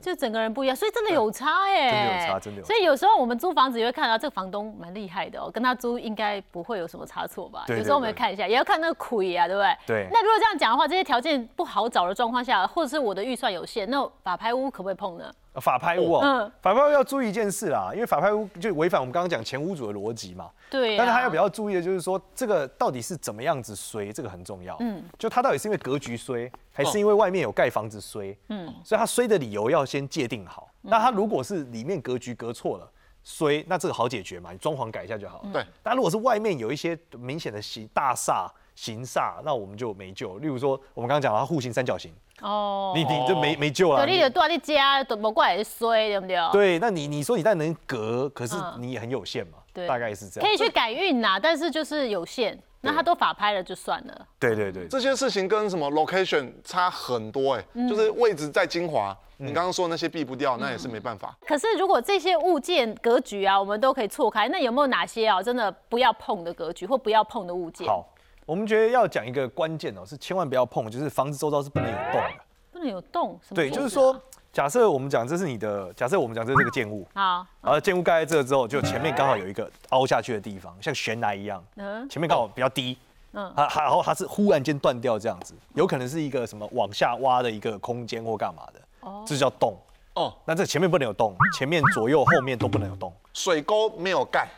[0.00, 7.64] 就整个人不一样，所以真的有差哎，真的有差真的有差所以有时候我们租房子也会看到这个房东蛮厉害的哦，跟他租应该不会有什么差错吧？
[7.68, 9.76] 有时候我们看一下，也要看那个亏啊，对不对？
[9.86, 15.30] 对那如果这样讲的话，这些条件不好找的状况下，或者是我的预算有限，那法拍屋可不可以碰呢？
[15.54, 20.50] 法拍屋哦，嗯法拍屋要注意一件事啦，因为法拍屋就违反我们刚刚讲前屋主的逻辑嘛。
[20.70, 24.76] 对啊但是他要比较注意的就是说，这个到底是怎么样子衰，这个很重要。
[24.80, 28.36] 嗯，就他到底是因为格局衰，还是因为外面有盖房子衰？
[28.48, 30.70] 嗯，所以他衰的理由要先界定好。
[30.82, 32.90] 那他如果是里面格局隔错了。
[33.22, 35.50] 衰，那这个好解决嘛，你装潢改一下就好了。
[35.52, 40.38] 对但如果是外面有一些明显的形大煞、形煞，那我们就没救。
[40.38, 42.10] 例如说，我们刚刚讲了，它户型三角形，
[42.40, 44.04] 哦，你你就没没救了。
[44.04, 46.36] 对，你就住在你家，都不过来衰，对不对？
[46.52, 50.48] 对，那你你说你再能隔，可是嗯你也很有限嘛，对大概是这样。
[50.48, 52.60] 可以去改运呐，但是就是有限。
[52.82, 54.26] 那他都法拍了就算了。
[54.38, 61.36] 对对对，这些事情跟什么 location 差很多哎、嗯就是位置在金华，你刚刚说那些避不掉，那也是没办法。
[61.46, 68.08] 可是如果这些物件格局啊，我们都可以错开，那有没有哪些啊，真的不要碰的格局或不要碰的物件？，好，
[68.50, 72.44] 我们觉得要讲一个关键哦，是千万不要碰，就是房子周遭是不能有洞的。
[72.72, 73.38] 不能有洞。
[73.40, 74.20] 什么对，就是说，
[74.52, 82.98] 假设我们讲这是你的，假设我们讲这是这个建物，好，然后建物盖在这之后，就前面刚好有一个凹下去的地方，像悬崖一样，嗯前面刚好比较低。
[83.34, 88.80] 嗯它它然后它是忽然间断掉这样子，有可能是一个什么往下挖的一个空间或干嘛的，
[89.24, 89.76] 这就叫洞。
[90.14, 93.12] 哦，那这前面不能有洞，前面左右后面都不能有洞。
[93.32, 94.48] 水沟没有盖，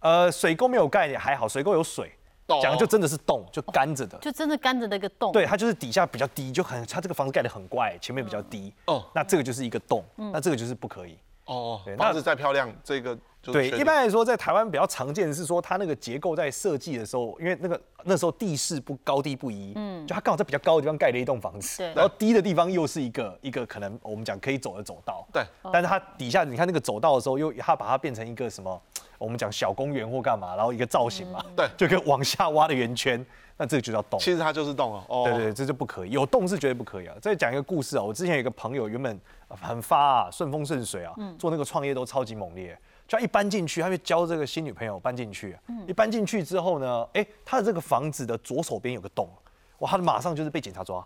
[0.00, 4.18] 呃，水沟没有盖也还好，水沟有水，哦讲的就真的是洞，就干着的。
[4.18, 5.32] 就真的干着那个洞。
[5.32, 8.72] 对，它就是底下比较低，就很它这个房子盖得很怪，前面比较低。
[8.86, 11.16] 哦哦，那这个就是一个洞，那这个就是不可以。
[11.46, 21.92] 哦房子再漂亮，这个对，一般来说，在台湾比较常见的是说，它那个结构在设计的时候，因为那个那时候地势不高低不一，嗯，就它刚好在比较高的地方盖了一栋房子，对。
[21.94, 28.80] 然后低的地方又是一个一个可能我们讲可以走的走道，对，但是它底下你看那个走道的时候，又它把它变成一个什么，
[29.18, 31.68] 我们讲小公园或干嘛，然后一个造型嘛，对。
[31.76, 34.18] 就跟往下挖的圆圈， 那这个就叫洞。
[34.18, 35.04] 其实它就是洞啊。
[35.08, 37.14] 哦，对对，这就不可以，有洞是绝对不可以啊。
[37.20, 42.78] 再讲一个故事啊，我之前有一个朋友，原本呃很发啊，顺风顺水啊，做那个创业都超级猛烈。
[43.08, 49.28] 就他一搬进去，他就交这个新女朋友搬进去，一搬进去之后呢，哎，他的这个房子的左手边有个洞，
[49.80, 51.04] 哇，他马上就是被警察抓，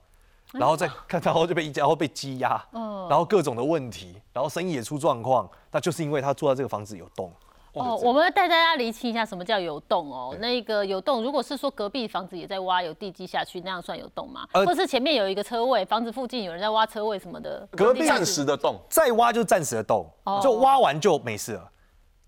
[0.53, 2.63] 然后再看，然后就被然后被羁押，
[3.09, 7.33] 然后各种的问题，然后生意也出状况，那就是因为他住在这个房子有洞。
[7.77, 10.37] 哦，我们要带大家厘清一下什么叫有洞哦。
[10.41, 14.47] 那个有洞，如果是说隔壁房子也在挖，有地基下去，那样算有洞吗？
[14.53, 17.69] 呃或者是前面有一个车位，房子附近有人在挖车位什么的？
[17.73, 20.09] 隔壁暂时的洞，再挖就暂时的洞，
[20.43, 21.71] 就挖完就没事了。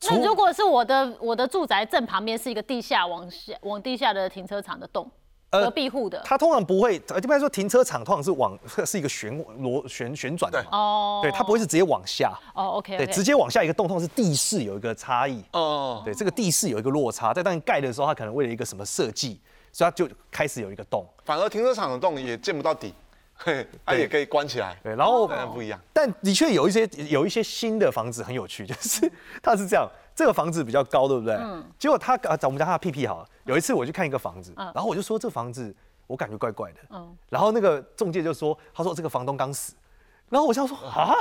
[0.02, 5.10] 那如果是我的我的住宅正旁边是一个地下往下往地下的停车场的洞，
[5.50, 6.20] 呃隔壁户的。
[6.24, 11.20] 它通常不会，呃一般来说停车场通常是往 是一个旋螺旋旋转的嘛，哦。
[11.22, 19.40] 对，它不会是直接往下，哦，OK，对，直接往下一个洞，通常是地势有一个差异，哦，对，这个地势有一个落差，在当你盖的时候，它可能为了一个什么设计，
[19.72, 22.94] 所以它就开始有一个洞，反而停车场的洞也见不到底，
[23.34, 25.80] 嘿，它也可以关起来，对，然后不一样。
[25.92, 29.10] 但的确有一些有一些新的房子很有趣， 就是
[29.42, 31.36] 它是这样，这个房子比较高，对不对？
[31.36, 31.64] 嗯。
[31.78, 33.26] 结果他啊，我们讲他的屁屁好了。
[33.44, 35.72] 有一次我去看一个房子，然后我就说这房子
[36.08, 37.16] 我感觉怪怪的，嗯。
[37.28, 39.74] 然后那个中介就说，他说这个房东刚死，
[40.28, 41.14] 然后我想说啊。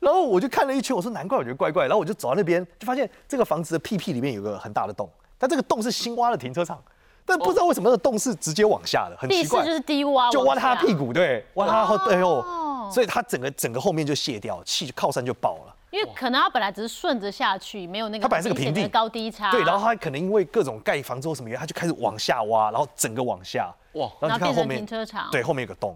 [0.00, 6.82] 然后我就看了一圈，我说难怪我觉得怪怪，然后我就走到那边，就发现这个房子的屁屁里面有个很大的洞，但这个洞是新挖的停车场，
[7.24, 9.64] 但不知道为什么那个洞是直接往下的，很奇怪。
[9.64, 15.76] 就是低挖，就挖他屁股，对，挖他后背后哦，所以他整个整个后面就卸掉，气靠山就爆了。
[15.92, 19.50] 因为可能它本来只是顺着下去，没有那个它本来是个平地高低差。
[19.50, 25.28] 对，然后它可能因为各种盖房之后什么原因，它就开始往下挖，然后整个往下，哇哇，然后变成停车场。
[25.30, 25.94] 对，后面有个洞，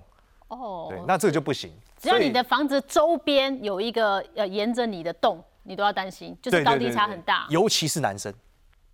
[0.49, 1.73] 哦对，那这个就不行。
[1.99, 7.47] 只要你的房子周边有一个呃沿着你的洞，你都要担心，就是高低差很大。
[7.49, 8.33] 尤其是男生。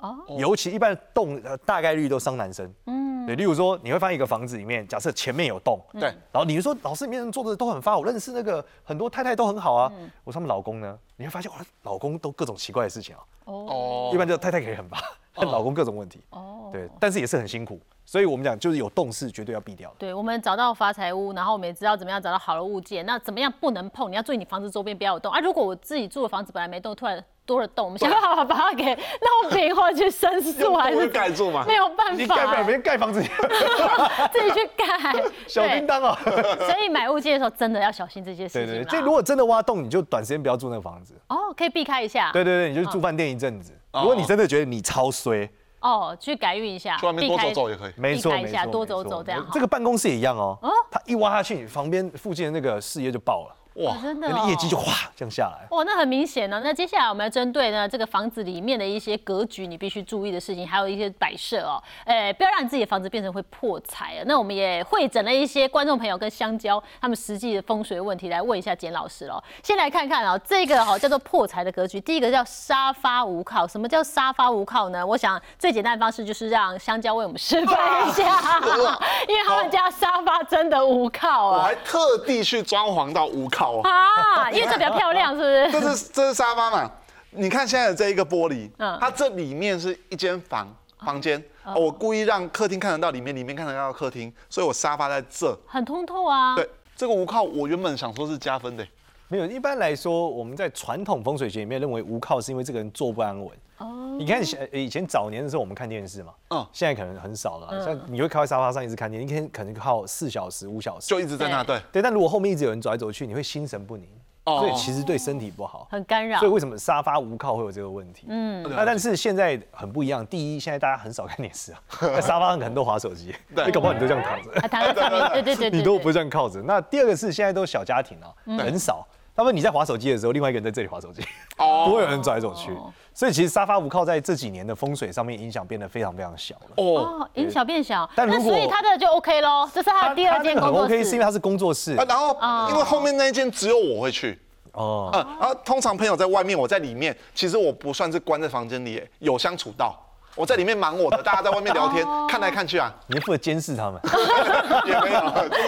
[0.02, 2.72] 哦尤其一般的洞呃大概率都伤男生。
[2.86, 9.90] 嗯，对，例如说你会发现一个房子里面，假设前面有洞，对，然后你就说老师里面人做的都很发，我认识那个很多太太都很好啊。
[9.96, 13.22] 嗯我说他们老公呢，你会发现哇，老公都各种奇怪的事情啊。
[13.44, 14.98] 哦哦一般就太太可以很发，
[15.34, 16.22] 但老公各种问题。
[16.30, 19.96] 哦，对，但是也是很辛苦，所以我们讲就是有洞是绝对要避掉的。
[19.98, 23.04] 对，我们找到发财屋，然后我们也知道怎么样找到好的物件。
[23.04, 24.10] 那怎么样不能碰？
[24.10, 25.40] 你要注意你房子周边不要有洞啊。
[25.40, 31.74] 如果我自己住的房子本来没洞，突然多了洞，我们想办法把它给弄平或者去申诉，还是会盖住嘛没？
[31.74, 33.20] 有办法你盖不了，法别人盖房子，
[34.32, 35.22] 自己去盖。
[35.46, 36.18] 小叮当啊。
[36.24, 38.88] 所以买物件的时候真的要小心这些事情对对，情啦。
[38.90, 41.14] 这如果真的挖洞，你就短时间不要住那个房子。
[41.28, 42.30] 哦，可以避开一下。
[42.32, 43.78] 对对对，你就住饭店一阵子。
[43.92, 45.46] 如果你真的觉得你超衰，
[45.80, 47.92] 哦，去改运一下，去外面多走走也可以。
[47.96, 49.46] 没错一下，没错，多走走这样。
[49.52, 55.66] 这个办公室也一样哦哦，它一挖下去，你旁边附近的那个事业就爆了，哇哦，真的、业绩就哗这样下来。
[55.70, 56.60] 哇，那很明显呢。
[56.62, 64.22] 那接下来我们要针对呢这个房子里面的一些格局，你必须注意的事情，还有一些摆设哦，哎，不要让你自己的房子变成会破财啊。
[64.26, 69.42] 那我们也会诊了一些观众朋友跟香蕉他们实际的风水问题，来问一下简老师喽。
[69.62, 73.66] 先来看看哦，这个哈、叫做破财的格局，第一个叫沙发无靠。
[73.66, 75.06] 什么叫沙发无靠呢？
[75.06, 78.60] 我想最简单的方式就是让香蕉为我们示范一下，
[79.28, 83.90] 因为他们家沙发真的无靠啊我还特地去装潢到无靠啊。
[84.36, 85.38] 啊，因为这比较漂亮，是
[85.70, 85.80] 不是？
[85.80, 86.90] 这是这是沙发嘛？
[87.30, 95.58] 你看现在的这一个玻璃，嗯它这里面是一间房房间，哦我故意让客厅看得到里面，里面看得到客厅，所以我沙发在这。
[95.66, 96.54] 很通透啊。
[96.54, 98.86] 对，这个无靠，我原本想说是加分的。
[99.28, 103.48] 没有，一般来说，我们在传统风水学里面认为无靠是因为这个人坐不安稳。
[103.82, 107.84] 哦，你看以前以前早年的时候，我们看电视嘛，嗯嗯，现在可能很少了。
[107.84, 111.08] 像你会靠在沙发上一直看电视，一天可能靠四小时、五小时。
[111.08, 114.08] 就一直在那，对，对，但如果后面一直有人走来走去，你会心神不宁，
[114.44, 115.86] 哦所以其实对身体不好。
[115.90, 116.50] 很干扰所以。
[116.52, 118.26] 为什么沙发无靠会有这个问题？
[118.28, 120.26] 嗯，那但是现在很不一样。
[120.26, 124.50] 第一，现在大家很少看电视啊，在 沙发上可能都划手机，对你搞不好你都这样躺着。
[124.60, 126.62] 啊，躺在上面，对对对对，你都不对这样靠着。
[126.62, 129.06] 那第二个是现在都小家庭啊，很少。
[129.34, 131.22] 他们你在划手机的时候，另外一个人在这里划手机，
[131.58, 131.84] 哦。
[131.88, 132.70] 不会有人走来走去。
[132.72, 132.92] 哦。
[133.14, 136.70] 所以其实沙发无靠在这几年的风水上面影响变得非常非常小了。
[136.76, 141.32] 哦，哦，影响变小，那但如果所以他的就 OK 喽，这是他的第二间它很工作 OK，是因为他。
[141.32, 141.94] 是工作室。
[141.94, 142.36] 啊，然后
[142.70, 144.38] 因为后面那一间只有我会去，
[144.72, 145.10] 哦。
[145.14, 149.98] 嗯，啊，通常朋友在外面，我在里面，其实我不算是关在房间里，有相处到。
[150.34, 154.00] 我在里面忙我的， 大家在外面聊天，看来看去啊，你负责监视他们，
[154.88, 155.20] 也没有，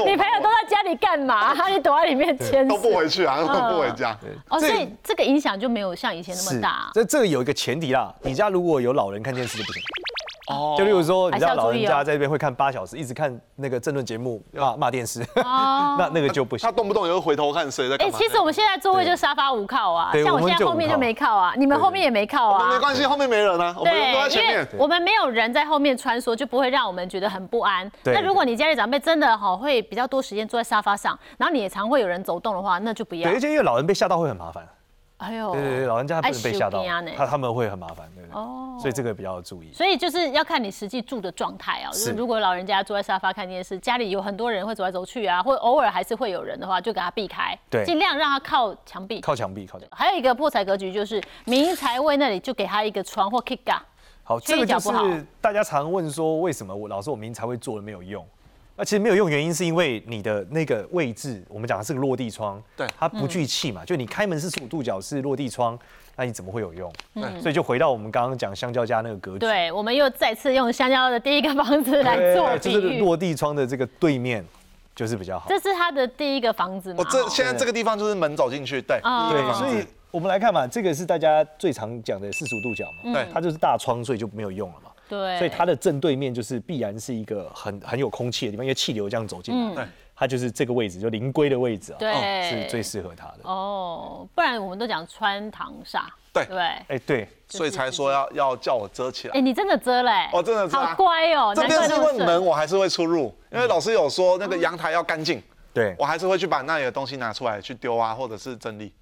[0.07, 1.53] 你朋友都在家里干嘛？
[1.68, 4.16] 你躲在里面牵都不回去啊，都不回家。
[4.49, 6.90] 哦，所以这个影响就没有像以前那么大。
[6.94, 9.83] 这这个有一个前提啦，你家如果有老人看电视就不行。
[10.48, 15.24] 哦就例如说，你知道老人家在这边会看八小时，一直看那个政论节目骂骂电视，
[15.98, 16.72] 那那个就不行他。
[16.72, 18.18] 动不动也会回头看谁在哎，干嘛。
[18.18, 22.78] 其实我们现在座位就沙发无靠啊，像我现在后面就没靠啊，你们后面也没靠啊没。
[22.78, 24.68] 关系，后面没人啊，我们人都在对，因为前面。
[24.78, 27.90] 我们没有人在后面穿梭，就不会让我们觉得很不安。
[28.02, 33.40] 对那如果你家里长辈真的哈会比较多时间坐在沙发上，然后你也常会有人走动的话，那就不要对，而。
[33.40, 34.66] 且因为老人被吓到会很麻烦。
[35.18, 36.85] 哎呦，对对对，老人家不能被吓到
[37.16, 38.35] 他他们会很麻烦，对不对？
[38.35, 39.72] 哦所以这个比较注意。
[39.72, 41.90] 所以就是要看你实际住的状态啊。
[41.92, 49.20] 就是是如果老人家坐在沙发看电视，家里有很多人会走来走去啊，或偶尔还是会有人的话，就给他避开，对尽量让他靠墙壁。
[49.20, 49.94] 靠墙壁，靠墙壁。
[49.96, 53.83] 还有一个破财格局就是明财位那里就给他一个窗或 kick 啊。
[54.24, 58.27] 好，这个就角不好是大家常问说，为什么我老师我明财位做了没有用？
[58.77, 65.79] 那其实没有用，原因是因为你的那个位置，我们讲的是个落地窗，对它不聚气嘛，就你开门四十五度角是落地窗，
[66.17, 66.93] 那你怎么会有用？
[67.15, 72.99] 对所以就回到我们刚刚讲香蕉家那个格局，对，我们又再次用香蕉的第一个房子来做对，就是。
[72.99, 74.45] 落地窗的这个对面
[74.93, 75.47] 就是比较好。
[75.49, 76.97] 这是他的第一个房子嘛？
[76.99, 84.91] 我这哦现在这个地方就是门走进去，对，啊对，所以我们来看嘛，这个是大家最常讲的四十五度角嘛，对它就是大窗，所以就没有用了嘛。
[85.09, 93.40] 对，所以它的正对面就是必然是一个很很有空气的地方，因为气流这样走进来，对它就是这个位置，就灵龟的位置啊，对哦是最适合它的。
[93.43, 96.59] 哦，不然我们都讲穿堂煞，对对。
[96.59, 99.40] 哎，对，所以才说要要叫我遮起来哎，。
[99.40, 100.29] 你真的遮嘞？
[100.33, 101.53] 哦真的遮啊好乖哦。
[101.55, 108.93] 这边是因为难怪那么顺门我还是会出入，因为老师有说那个阳台要干净，对我还是会去把那里的东西拿出来去丢啊，或者是整理。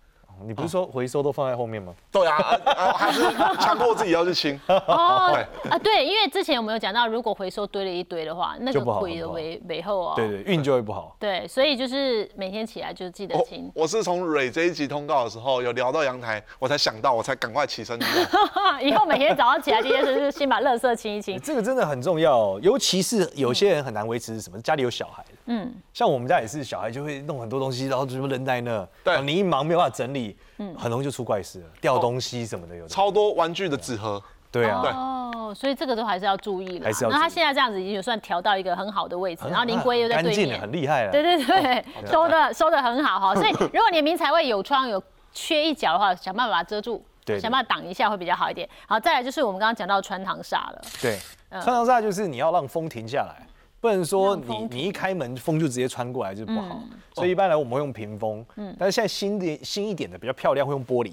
[0.47, 1.95] 你不是说回收都放在后面吗？
[2.11, 3.23] 对啊，啊啊还是
[3.61, 4.59] 强迫自己要去清。
[4.69, 10.13] 哦对啊，对，因为之前我们有讲到，如果回收堆了一堆的话，那个就不好亏的尾尾后哦。
[10.17, 11.17] 对对，运就会不好。
[11.19, 13.71] 对，所以就是每天起来就记得清。
[13.75, 17.99] 我是从蕊这一集通告的时候有聊到阳台，我才想到，我才赶快起身。
[18.83, 21.39] 以后每天早上起来第一件事就是先把垃圾清一清。
[21.41, 30.32] 这个真的很重要哦，尤其是有些人很难维持什么，家里有小孩的，嗯，像我们家也是，小孩就会弄很多东西，然后就扔在那，对你一忙没有办法整理，
[30.77, 32.89] 很容易就出怪事了，掉东西什么的有的。
[32.89, 36.85] 超多玩具的纸盒，对啊，哦，所以这个都还是要注意了。
[36.85, 41.11] 还是要那他现在这样子已经有算调到一个很好的位置，然后林龟又在干净的，对面，很厉害了。
[41.13, 43.35] 对对对，收的收的很好哈。
[43.35, 47.03] 所以 如果你的明财位有窗有缺一角的话，想办法把它遮住，
[47.41, 48.69] 想办法挡一下会比较好一点。
[48.87, 51.19] 好，再来就是我们刚刚讲到穿堂煞了，对，
[51.51, 53.47] 穿堂煞就是你要让风停下来，
[53.83, 56.81] 不能说你你一开门风就直接穿过来就不好。
[57.13, 61.13] 所以一般来我们会用屏风，嗯但是现在新的新一点的比较漂亮会用玻璃。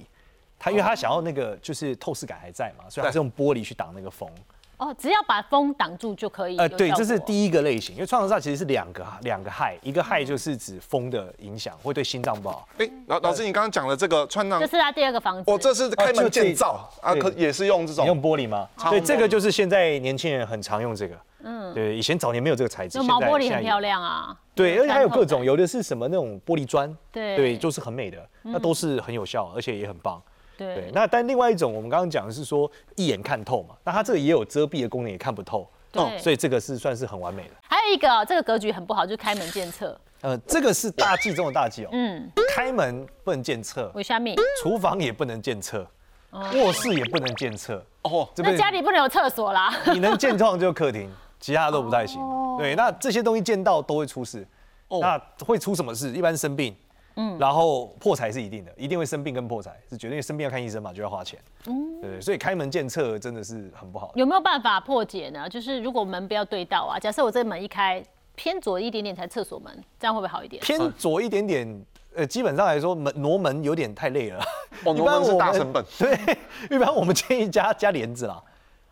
[0.59, 4.29] 它因为它想要那个就是透视感还在嘛，所以它是用玻璃去挡那个风。
[4.77, 6.57] 哦，只要把风挡住就可以。
[6.57, 7.19] 呃，对，这是。
[7.19, 12.65] 第一个类型，因为创伤煞其实是两个两个害，一个害就是指风的影响会对心脏不好。
[12.77, 15.51] 哎，老老师，你刚刚讲的这个穿堂这，是他第二个房子。
[15.51, 18.69] 哦这是开门建造啊，可也是用这你用玻璃吗？
[18.77, 21.15] 常对，这个就是现在年轻人很常用这个。
[21.43, 24.35] 嗯，对，以前早年没有这个材质，就毛玻璃很漂亮啊。
[24.55, 30.15] 对，而且还有各种，有的是什么那种玻璃砖，对对，就是很美的，那都是很有效，而且也很棒。
[30.15, 30.23] 感。
[30.57, 37.51] 对对，那但另外一种，我们刚刚讲的是说一眼看透嘛，那它这个也有遮蔽的功能，也看不透，对哦所以这个是算是很完美的。
[37.61, 39.97] 还有一个哦这个格局很不好，就是开门见厕。
[40.21, 44.35] 呃，这个是大忌中的大忌哦，嗯， 开门不能见侧，为虾米？
[44.61, 45.87] 厨房也不能见侧，
[46.31, 49.73] 卧室也不能见侧，哦，那家里不能有厕所啦。
[49.93, 52.21] 你能见通常就客厅，其他都不太行。
[52.57, 54.45] 对，那这些东西见到都会出事。
[54.89, 56.11] 哦那会出什么事？
[56.13, 56.75] 一般生病，
[57.15, 61.39] 嗯，然后破财是一定的，一定会生病跟破财是绝对，生病要看医生嘛，就要花钱。
[61.67, 64.11] 嗯，对，所以开门见厕真的是很不好。
[64.15, 65.47] 有没有办法破解呢？
[65.47, 70.59] 就是如果门不要对到啊，假设我这门一开偏左一点点才厕所门，这样会不会好一点？
[70.63, 74.43] 偏左一点点，呃，基本上来说门挪门有点太累了。
[74.85, 76.37] 哦，一挪门是般我们大成本， 对，
[76.75, 78.41] 一般我们建议加加帘子啦。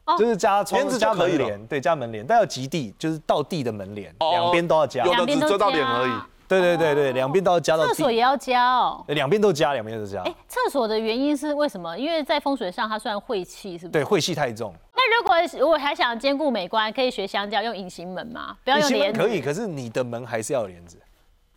[0.08, 5.06] 哦就是加窗帘子加门帘，对，加门帘，但要及地，就是到地的门帘，哦两边都要加。
[5.06, 6.12] 有两边都的只遮到脸而已。
[6.48, 9.04] 对对对对，两边都要加到厕所，也要加哦。
[9.10, 11.98] 呃两边都加，两边都加哎。，厕所的原因是为什么？
[11.98, 13.92] 因为在风水上它算晦气，是不是？
[13.92, 14.74] 对，晦气太重。
[14.96, 18.56] 那如果如果还想兼顾美观，可以学香蕉用隐形门吗？
[18.64, 19.20] 不要用帘子。
[19.20, 20.98] 可以，可是你的门还是要有帘子。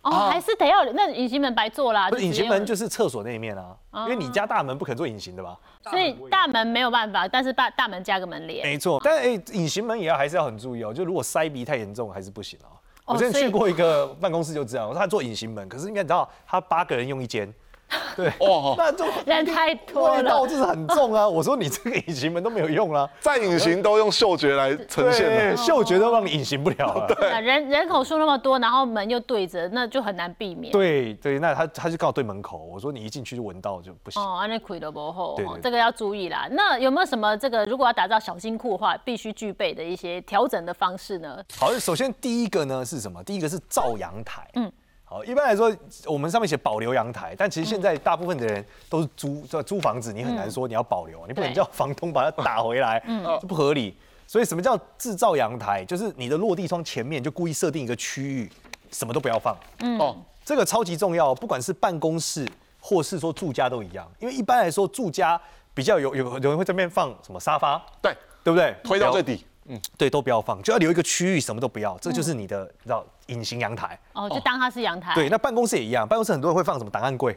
[0.03, 2.09] 哦，还是得要那隐形门白做啦。
[2.09, 5.59] 不是隐形门就是厕所那一面啊，因为你家大门不肯做隐形的吧？
[5.91, 8.67] 所以大门没有办法，但是把大门加个门帘。
[8.67, 12.73] 没错，但哎，隐形门也要还是要很注意哦，就如果塞鼻太严重还是不行啊。
[13.05, 17.53] 哦我之前去过一个办公室就这样，他做隐形门，可是应该你知道，他八个人用一间，
[18.17, 21.27] 对，哦， 那就人太多味道，就是很重啊。
[21.29, 25.57] 我说你这个隐形门都没有用啦，再隐形都用嗅觉来呈现对，的。
[25.57, 27.07] 嗅觉都让你隐形不了了。
[27.33, 30.73] 啊人人口数那么多，然后门又对着，那就很难避免。
[30.73, 34.23] 对对，那他他就刚好对门口，我说你一进去就闻到就不行。
[34.23, 36.49] 哦，安那亏的不厚这个要注意啦。
[36.51, 41.39] 那有没有什么这个如果要打造小金库的话，必须具备的一些调整的方式呢？
[41.59, 43.23] 好，首先第一个呢是什么？
[43.25, 44.47] 第一个是照阳台。
[44.55, 44.71] 嗯，
[45.11, 53.93] 好，一般来说我们上面写保留阳台，但其实现在大部分的人都是租这租房子，你很难说你要保留，你不能叫房东把它打回来，嗯，这不合理。
[54.29, 55.85] 所以什么叫制造阳台？
[55.85, 58.49] 就是你的落地窗前面就故意设定一个区域，
[58.93, 59.53] 什么都不要放。
[59.81, 65.41] 嗯哦，这个超级重要，不管是办公室或是说住家都一样，因为一般来说住家
[65.75, 68.77] 比较有有有人会这边放什么沙发，对，对不对？
[68.85, 69.45] 推到最底。
[69.73, 73.97] 嗯，对，都不要放，就要留一个区域，什么都不要，这就是你的，你知道隐形阳台。
[74.13, 75.15] 哦，就当它是阳台。
[75.15, 77.33] 对，那办公室也一样，办公室很多人会放什么档案柜，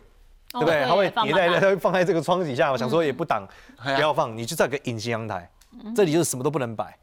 [0.54, 0.84] 哦，对不对？
[0.84, 3.48] 它会叠在，放满它会放在这个窗底下，我想说也不挡，
[3.84, 5.48] 不要放，你就在个隐形阳台，
[5.84, 5.94] 嗯。
[5.94, 6.98] 这里就是什么都不能摆。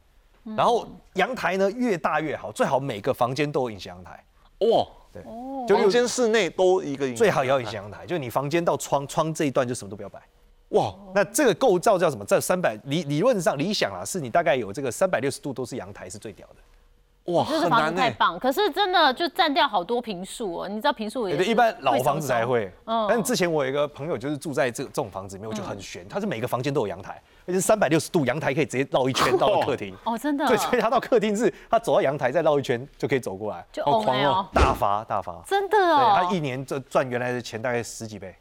[0.57, 4.25] 然后阳台呢越大越好，最好每个房间都有隐形阳台，
[4.61, 5.65] 哇，对，哦。
[5.69, 10.21] 就房间室内都一个隐形最好也要隐形阳台，就你房间到窗窗这一段就什么都不要摆。
[10.71, 12.25] 哇，那这个构造叫什么？
[12.25, 16.55] 这三百理理论上理想啊，是你大概有这个三百六十度都是阳台是最屌的。
[17.33, 17.97] 哇，就是房很难呢。
[17.97, 20.69] 子太棒，可是真的就占掉好多平数哦。
[20.69, 22.47] 你知道平数也一般老房子才。
[22.47, 22.73] 会。
[22.87, 29.95] 嗯但之前我有一个朋友就是住在这这种房子里面，我觉得很悬，他是每个房间都有阳台，而且是三百六十度，阳台可以直接绕一圈到了客厅。
[30.05, 30.49] 哦，真的哦。
[30.49, 35.43] 对，所以他到客厅是，他走到阳台再绕一圈就可以走过来，就好狂哦大发大发。
[35.47, 36.15] 真的对哦。
[36.17, 38.35] 他一年赚赚原来的钱大概十几倍。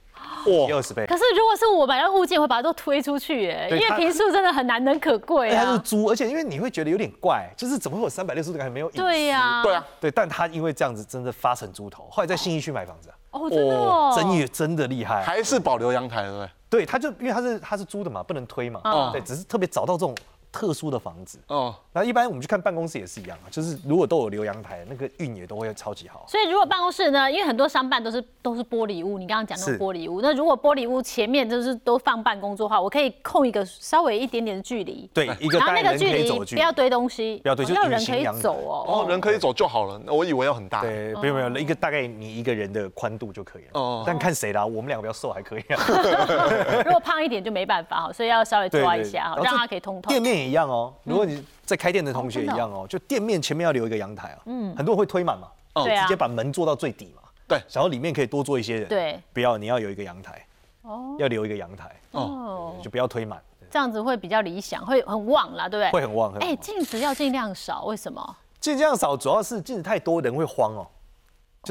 [0.45, 1.05] 一二十倍。
[1.05, 5.81] 可是如果是我买到物件，会把它都推出去，哎，因为平数真的很难能可贵哎，它是啊。
[5.83, 9.01] 租，而且因为你会觉得有点怪，就是怎么会有三百六十度感觉没有隐私？
[9.01, 15.21] 对呀，对啊，，对，但他因为这样子真的发成猪头，后来在信义区买房子啊，哦，真的哦，生意真的厉害。
[15.23, 16.49] 还是保留阳台，对不对？
[16.69, 20.15] 对，他就因为他是他是租的嘛，不能推嘛，哦对，只是特别找到这种
[20.51, 21.39] 特殊的房子。
[21.47, 26.25] 哦，然后一般我们去看办公室也是一样啊，就是如果都有留阳台，那个运也都会超级好。
[26.27, 38.85] 所以如果办公室呢，因为很多商办都是都是玻璃屋，你刚刚讲那种玻璃屋，那如果玻璃屋前面就是都放办公桌的话，我可以空一个稍微一点点的距离，对，一个然后那个距离可以走的距离不要堆东西，不要堆就要人可以走哦。
[38.87, 40.81] 哦，人可以走就好了，我以为要很大。
[40.81, 43.69] 对，不用不用，一个大概你一个人的宽度就可以了。
[43.73, 45.83] 哦但看谁啦，我们两个比较瘦还可以啊。
[46.85, 50.21] 如果胖一点就没办法哈，所以要稍微抓一下哈，让它可以通透店。
[50.21, 54.39] 面也一样哦，如果你在开店的同学一样哦，就店面前面要留一个阳台啊。
[54.45, 57.21] 嗯，很多人会推满嘛，哦直接把门做到最底嘛。
[57.47, 58.87] 对然后里面可以多坐一些人。
[58.87, 60.45] 对，不要，你要有一个阳台，
[60.83, 65.91] 哦要留一个阳台，哦，就不要推满，这样子会比较理想，会很旺啦，对不对？
[65.91, 66.31] 会很旺。
[66.31, 66.57] 很哎，旺。
[66.59, 68.37] 镜子要尽量少，为什么？
[68.59, 70.87] 镜这样少，主要是镜子太多，人会慌哦。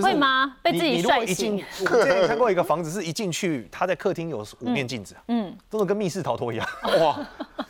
[0.03, 6.68] 会吗被自己帅醒，我之前看过一个房子，是一进去，他在客厅有五面镜子，嗯，真的跟密室逃脱一样。
[7.01, 7.18] 哇，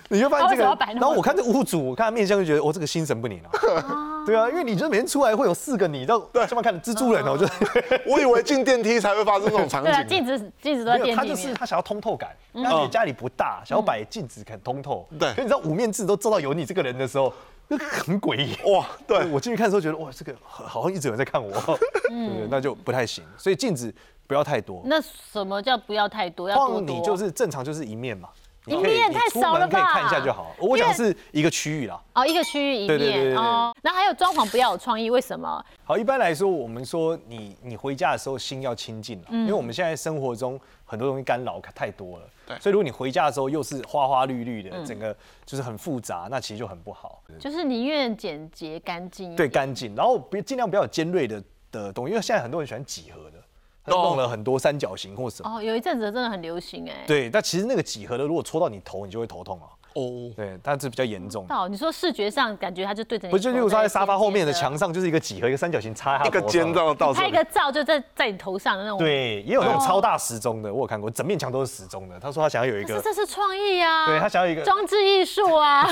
[0.08, 0.64] 你就发现这个
[0.94, 3.50] 然后我看这屋主，我看他面相就觉得，哦，这个心神不宁啊。
[4.26, 7.46] 对啊，因为你就每天出来会有四个你，到上面看的蜘蛛人哦，就
[8.04, 10.04] 我以为进电梯才会发生这种场景对。
[10.04, 11.22] 镜子镜子都在没有，电梯。
[11.22, 15.08] 他就是他想要通透感，他觉得家里不大，想要摆镜子很通透。
[15.18, 17.32] 对可你知道五面镜都做到有你这个人的时候，
[17.68, 18.56] 那个很诡异。
[18.72, 21.76] 哇，对，我进去看的时候觉得，哇，这个好好像一直有人在看我，对不
[22.08, 22.48] 对？
[22.50, 23.24] 那就不太行。
[23.36, 23.94] 所以镜子
[24.26, 26.48] 不要太多，那什么叫不要太多？
[26.48, 26.80] 要多多？
[26.80, 28.28] 你就是正常就是一面嘛。
[28.66, 30.54] 一面太少了吧可以看一下就好。
[30.58, 31.98] 我讲是一个区域啦。
[32.14, 33.74] 哦，一个区域一对对对对对面哦。
[33.80, 35.64] 那还有装潢不要有创意，为什么？
[35.84, 47.22] 好，一般来说，我们说你你回家的时候心要清净了，嗯因为我们现在生活中很多东西干扰太多了，对所以如果你回家的时候又是花花绿绿嗯的，整个就是很复杂，那其实就很不好。
[47.38, 49.36] 就是宁愿简洁干净。
[49.36, 53.38] 对，，干净，然后别尽量不要有尖锐的的东西，因为现在很多人喜欢几何的，
[53.84, 55.56] 弄了很多三角形或什么。
[55.56, 57.04] 哦，有一阵子真的很流行哎。
[57.06, 59.68] 对，但其实那个几何的，如果戳到你头，你就会头痛啊。
[59.94, 61.46] 哦，对，但是比较严重。
[61.46, 67.44] 到你说视觉上感觉他就对着你，不就例如说他在沙发后面的墙，上就是一个几何，一个三角形插一个尖到到拍一个。
[67.50, 72.20] 照就在在你头上的那种。，对，也有哦那种超大时钟的，我有看过，整面墙都是时钟的。
[72.20, 74.06] 他说他想要有一个，这是创意啊。
[74.06, 75.88] 对他想要一个，装置艺术啊。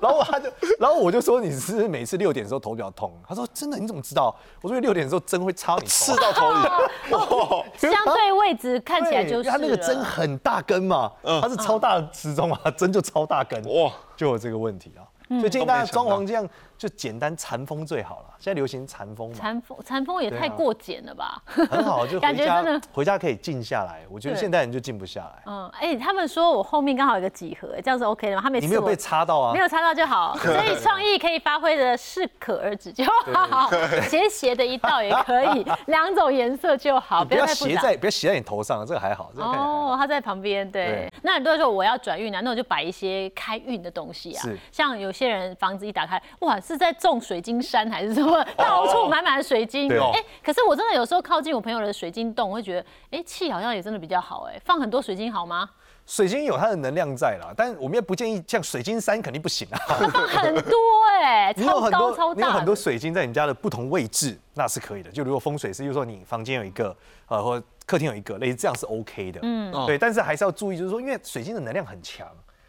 [0.00, 3.12] 然后他就，然后我就说你是每次六点的时候头比较痛？
[3.28, 4.34] 他说真的，你怎么知道？
[4.62, 6.58] 我说六点的时候针会插你刺，到头里，
[7.12, 11.12] 哦，相对位置看起来就是他那个针很大根嘛，
[11.42, 15.02] 它是超大的时钟啊，针就超大根，哇，就有这个问题啊。
[15.32, 16.48] 嗯所以建议大家装潢这样
[16.80, 18.34] 就简单禅风最好了。
[18.38, 21.42] 现在流行禅风嘛，禅风禅风也太过简了吧？
[21.44, 24.00] 很好，就感回家 觉真的回家可以静下来。
[24.08, 25.42] 我觉得对现代人就静不下来。
[25.44, 28.40] 嗯，哎、他们说我后面刚好有个几何，这样子 OK 的吗？
[28.42, 29.60] 他没刺我你没有被插到啊没？
[29.60, 33.68] 有擦到就好， 所以创意可以发挥的适可而止就好，
[34.08, 37.44] 斜斜的一道也可以，两种颜色就好，不要。
[37.44, 41.12] 斜在，不要斜在你头上，这个还好，这个看起来还好哦，他在旁边，对对。
[41.22, 44.46] 那很多人说我要转运啊，那我就摆一些开运的东西啊。
[44.72, 48.44] 像有些人房子一打开，哇，是在种水晶山还是什么？
[48.56, 49.88] 到处满满的水晶。
[49.88, 55.68] 对哦哎，可是我真的有时候靠近我朋友的水晶洞，我会觉得，哎，气好像也真的比较好，哎，放很多水晶好吗？
[56.06, 59.78] 水晶有它的能量在啦，但我们也不建议像水晶山肯定不行啊。
[59.86, 60.76] 放 很多
[61.20, 62.40] 哎，你有超高很多超大的。
[62.40, 65.10] 你有很多水晶在你家的不同位置，那是可以的。
[65.10, 66.96] 就如果风水师，就说你房间有一个，
[67.28, 69.40] 呃，或者客厅有一个，类似这样是 OK 的。
[69.42, 69.96] 嗯，对。
[69.98, 72.26] 但是还是要注意，就是说，因为水晶的能量很强，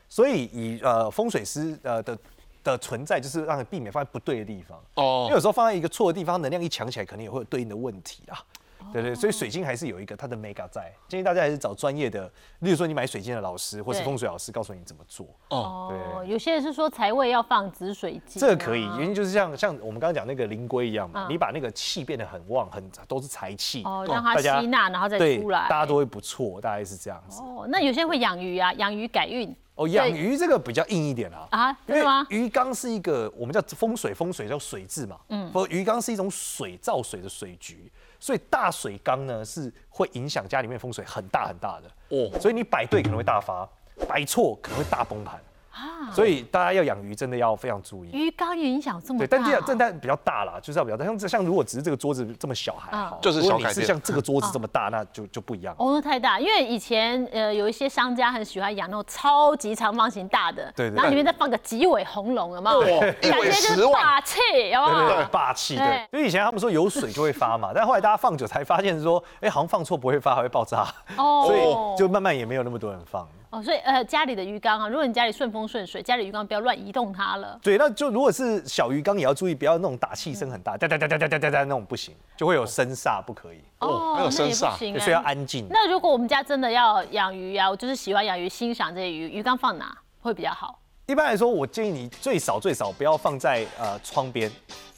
[0.08, 2.16] 所以以呃风水师呃的
[2.64, 4.80] 的存在，就是让你避免放在不对的地方。
[4.96, 8.44] 哦因为有时候放在一个错的地方，能量一强起来，可能也会有对应的问题啊。
[8.92, 15.26] 对对，所以水晶还是有一个它的 mega 在，建议大家还是找专业的，例如说你买水晶的老师或是对风水老师，告诉你怎么做。
[15.50, 25.68] 哦，哦，有些人是说财位要放紫水晶啊，这个可以，原因就是像像我们刚刚讲那个灵龟一样嘛，嗯你把那个气变得很旺，很都是财气，哦，让它吸纳，然后再，出来。
[25.70, 27.42] 大家都会不错，大概是这样子。
[27.42, 31.48] 哦，那有些人会养鱼啊，养鱼改运哦，养鱼这个比较硬一点啊。
[31.52, 32.26] 啊，因为真的吗？
[32.30, 37.92] 鱼缸是一个我们叫风水，风水叫水质嘛，嗯，不，鱼缸是一种水造水的水局，
[38.22, 43.68] 所以大水缸呢是会影响家里面风水很大很大的哦哦，所以你摆对可能会大发，
[44.08, 45.42] 摆错可能会大崩盘。
[45.72, 48.12] 啊，所以大家要养鱼真的要非常注意。
[48.12, 51.06] 鱼缸也影响这么对，大，但这样但但比较大啦，就是要比较大。
[51.06, 55.74] 像这像如果只是这个桌子这么小还好，就是小改变是像这个桌子这么大，那就就不一样。
[55.78, 62.80] 哦，那太大，因为以前呃有一些商家很喜欢养那种超级长方形大的，对对然后里面再放个几尾红龙，有没有？
[62.80, 62.86] 哇
[63.22, 64.40] 一尾感觉就是十万霸气，
[64.74, 64.98] 有没有？
[64.98, 66.08] 对对对，霸气对对。
[66.12, 73.26] 因为以前他们说有水就会发嘛，但后来大家放久才发现说，哎，好像放错不会发，还会爆炸，哦所以就慢慢也没有那么多人放。
[73.52, 77.60] 哦，所以呃家里的鱼缸啊，如果你家里顺风顺水，家里鱼缸不要乱移动它了。
[77.62, 85.34] 对，那就如果是小鱼缸也要注意，不要那种打气声很大，哒哒哒哒哒哒哒哒那种不行，就会有声煞，不可以，哦还有那也声煞所以要哎。
[85.34, 85.68] 安静。
[85.70, 90.80] 那如果我们家真的要养鱼啊，我就是喜欢养鱼，欣赏这些鱼，鱼缸放哪会比较好？
[91.08, 94.50] 一般来说，我建议你最少最少不要放在呃窗边，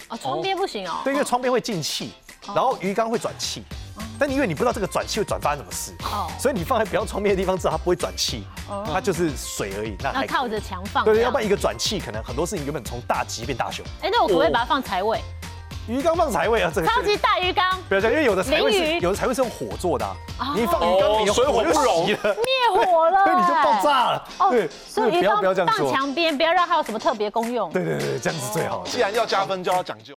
[0.10, 1.02] 哦，窗边不行哦。
[1.04, 2.12] 对，因为窗边会进气，
[2.46, 3.64] 然后鱼缸会转气。
[4.26, 8.46] 但因为你不知道这个转气会转发生什么事，哦所以你放在比较窗边的地方，至少它不会转气，
[8.90, 9.98] 它就是水而已。
[10.00, 11.04] 那还那靠着墙放。
[11.04, 13.86] 对对，要不然一个转气，可能很多事情原本从大吉变大凶。
[14.02, 15.20] 哎，那我可不可以把它放财位？
[15.90, 24.28] 鱼缸放财位啊，这个超级大鱼缸不要这样，因为有的财位是有的财位是用火做的啊哦，你一放鱼缸里，哦水火就不容熄了，灭火了， 所以，你就爆炸了。
[24.40, 25.92] 哦对，所以鱼缸不要不要这样放。
[25.92, 27.70] 墙边，不要让它有什么特别功用。
[27.70, 28.82] 对对对，这样是最好。
[28.86, 30.12] 既然要加分，就要讲究。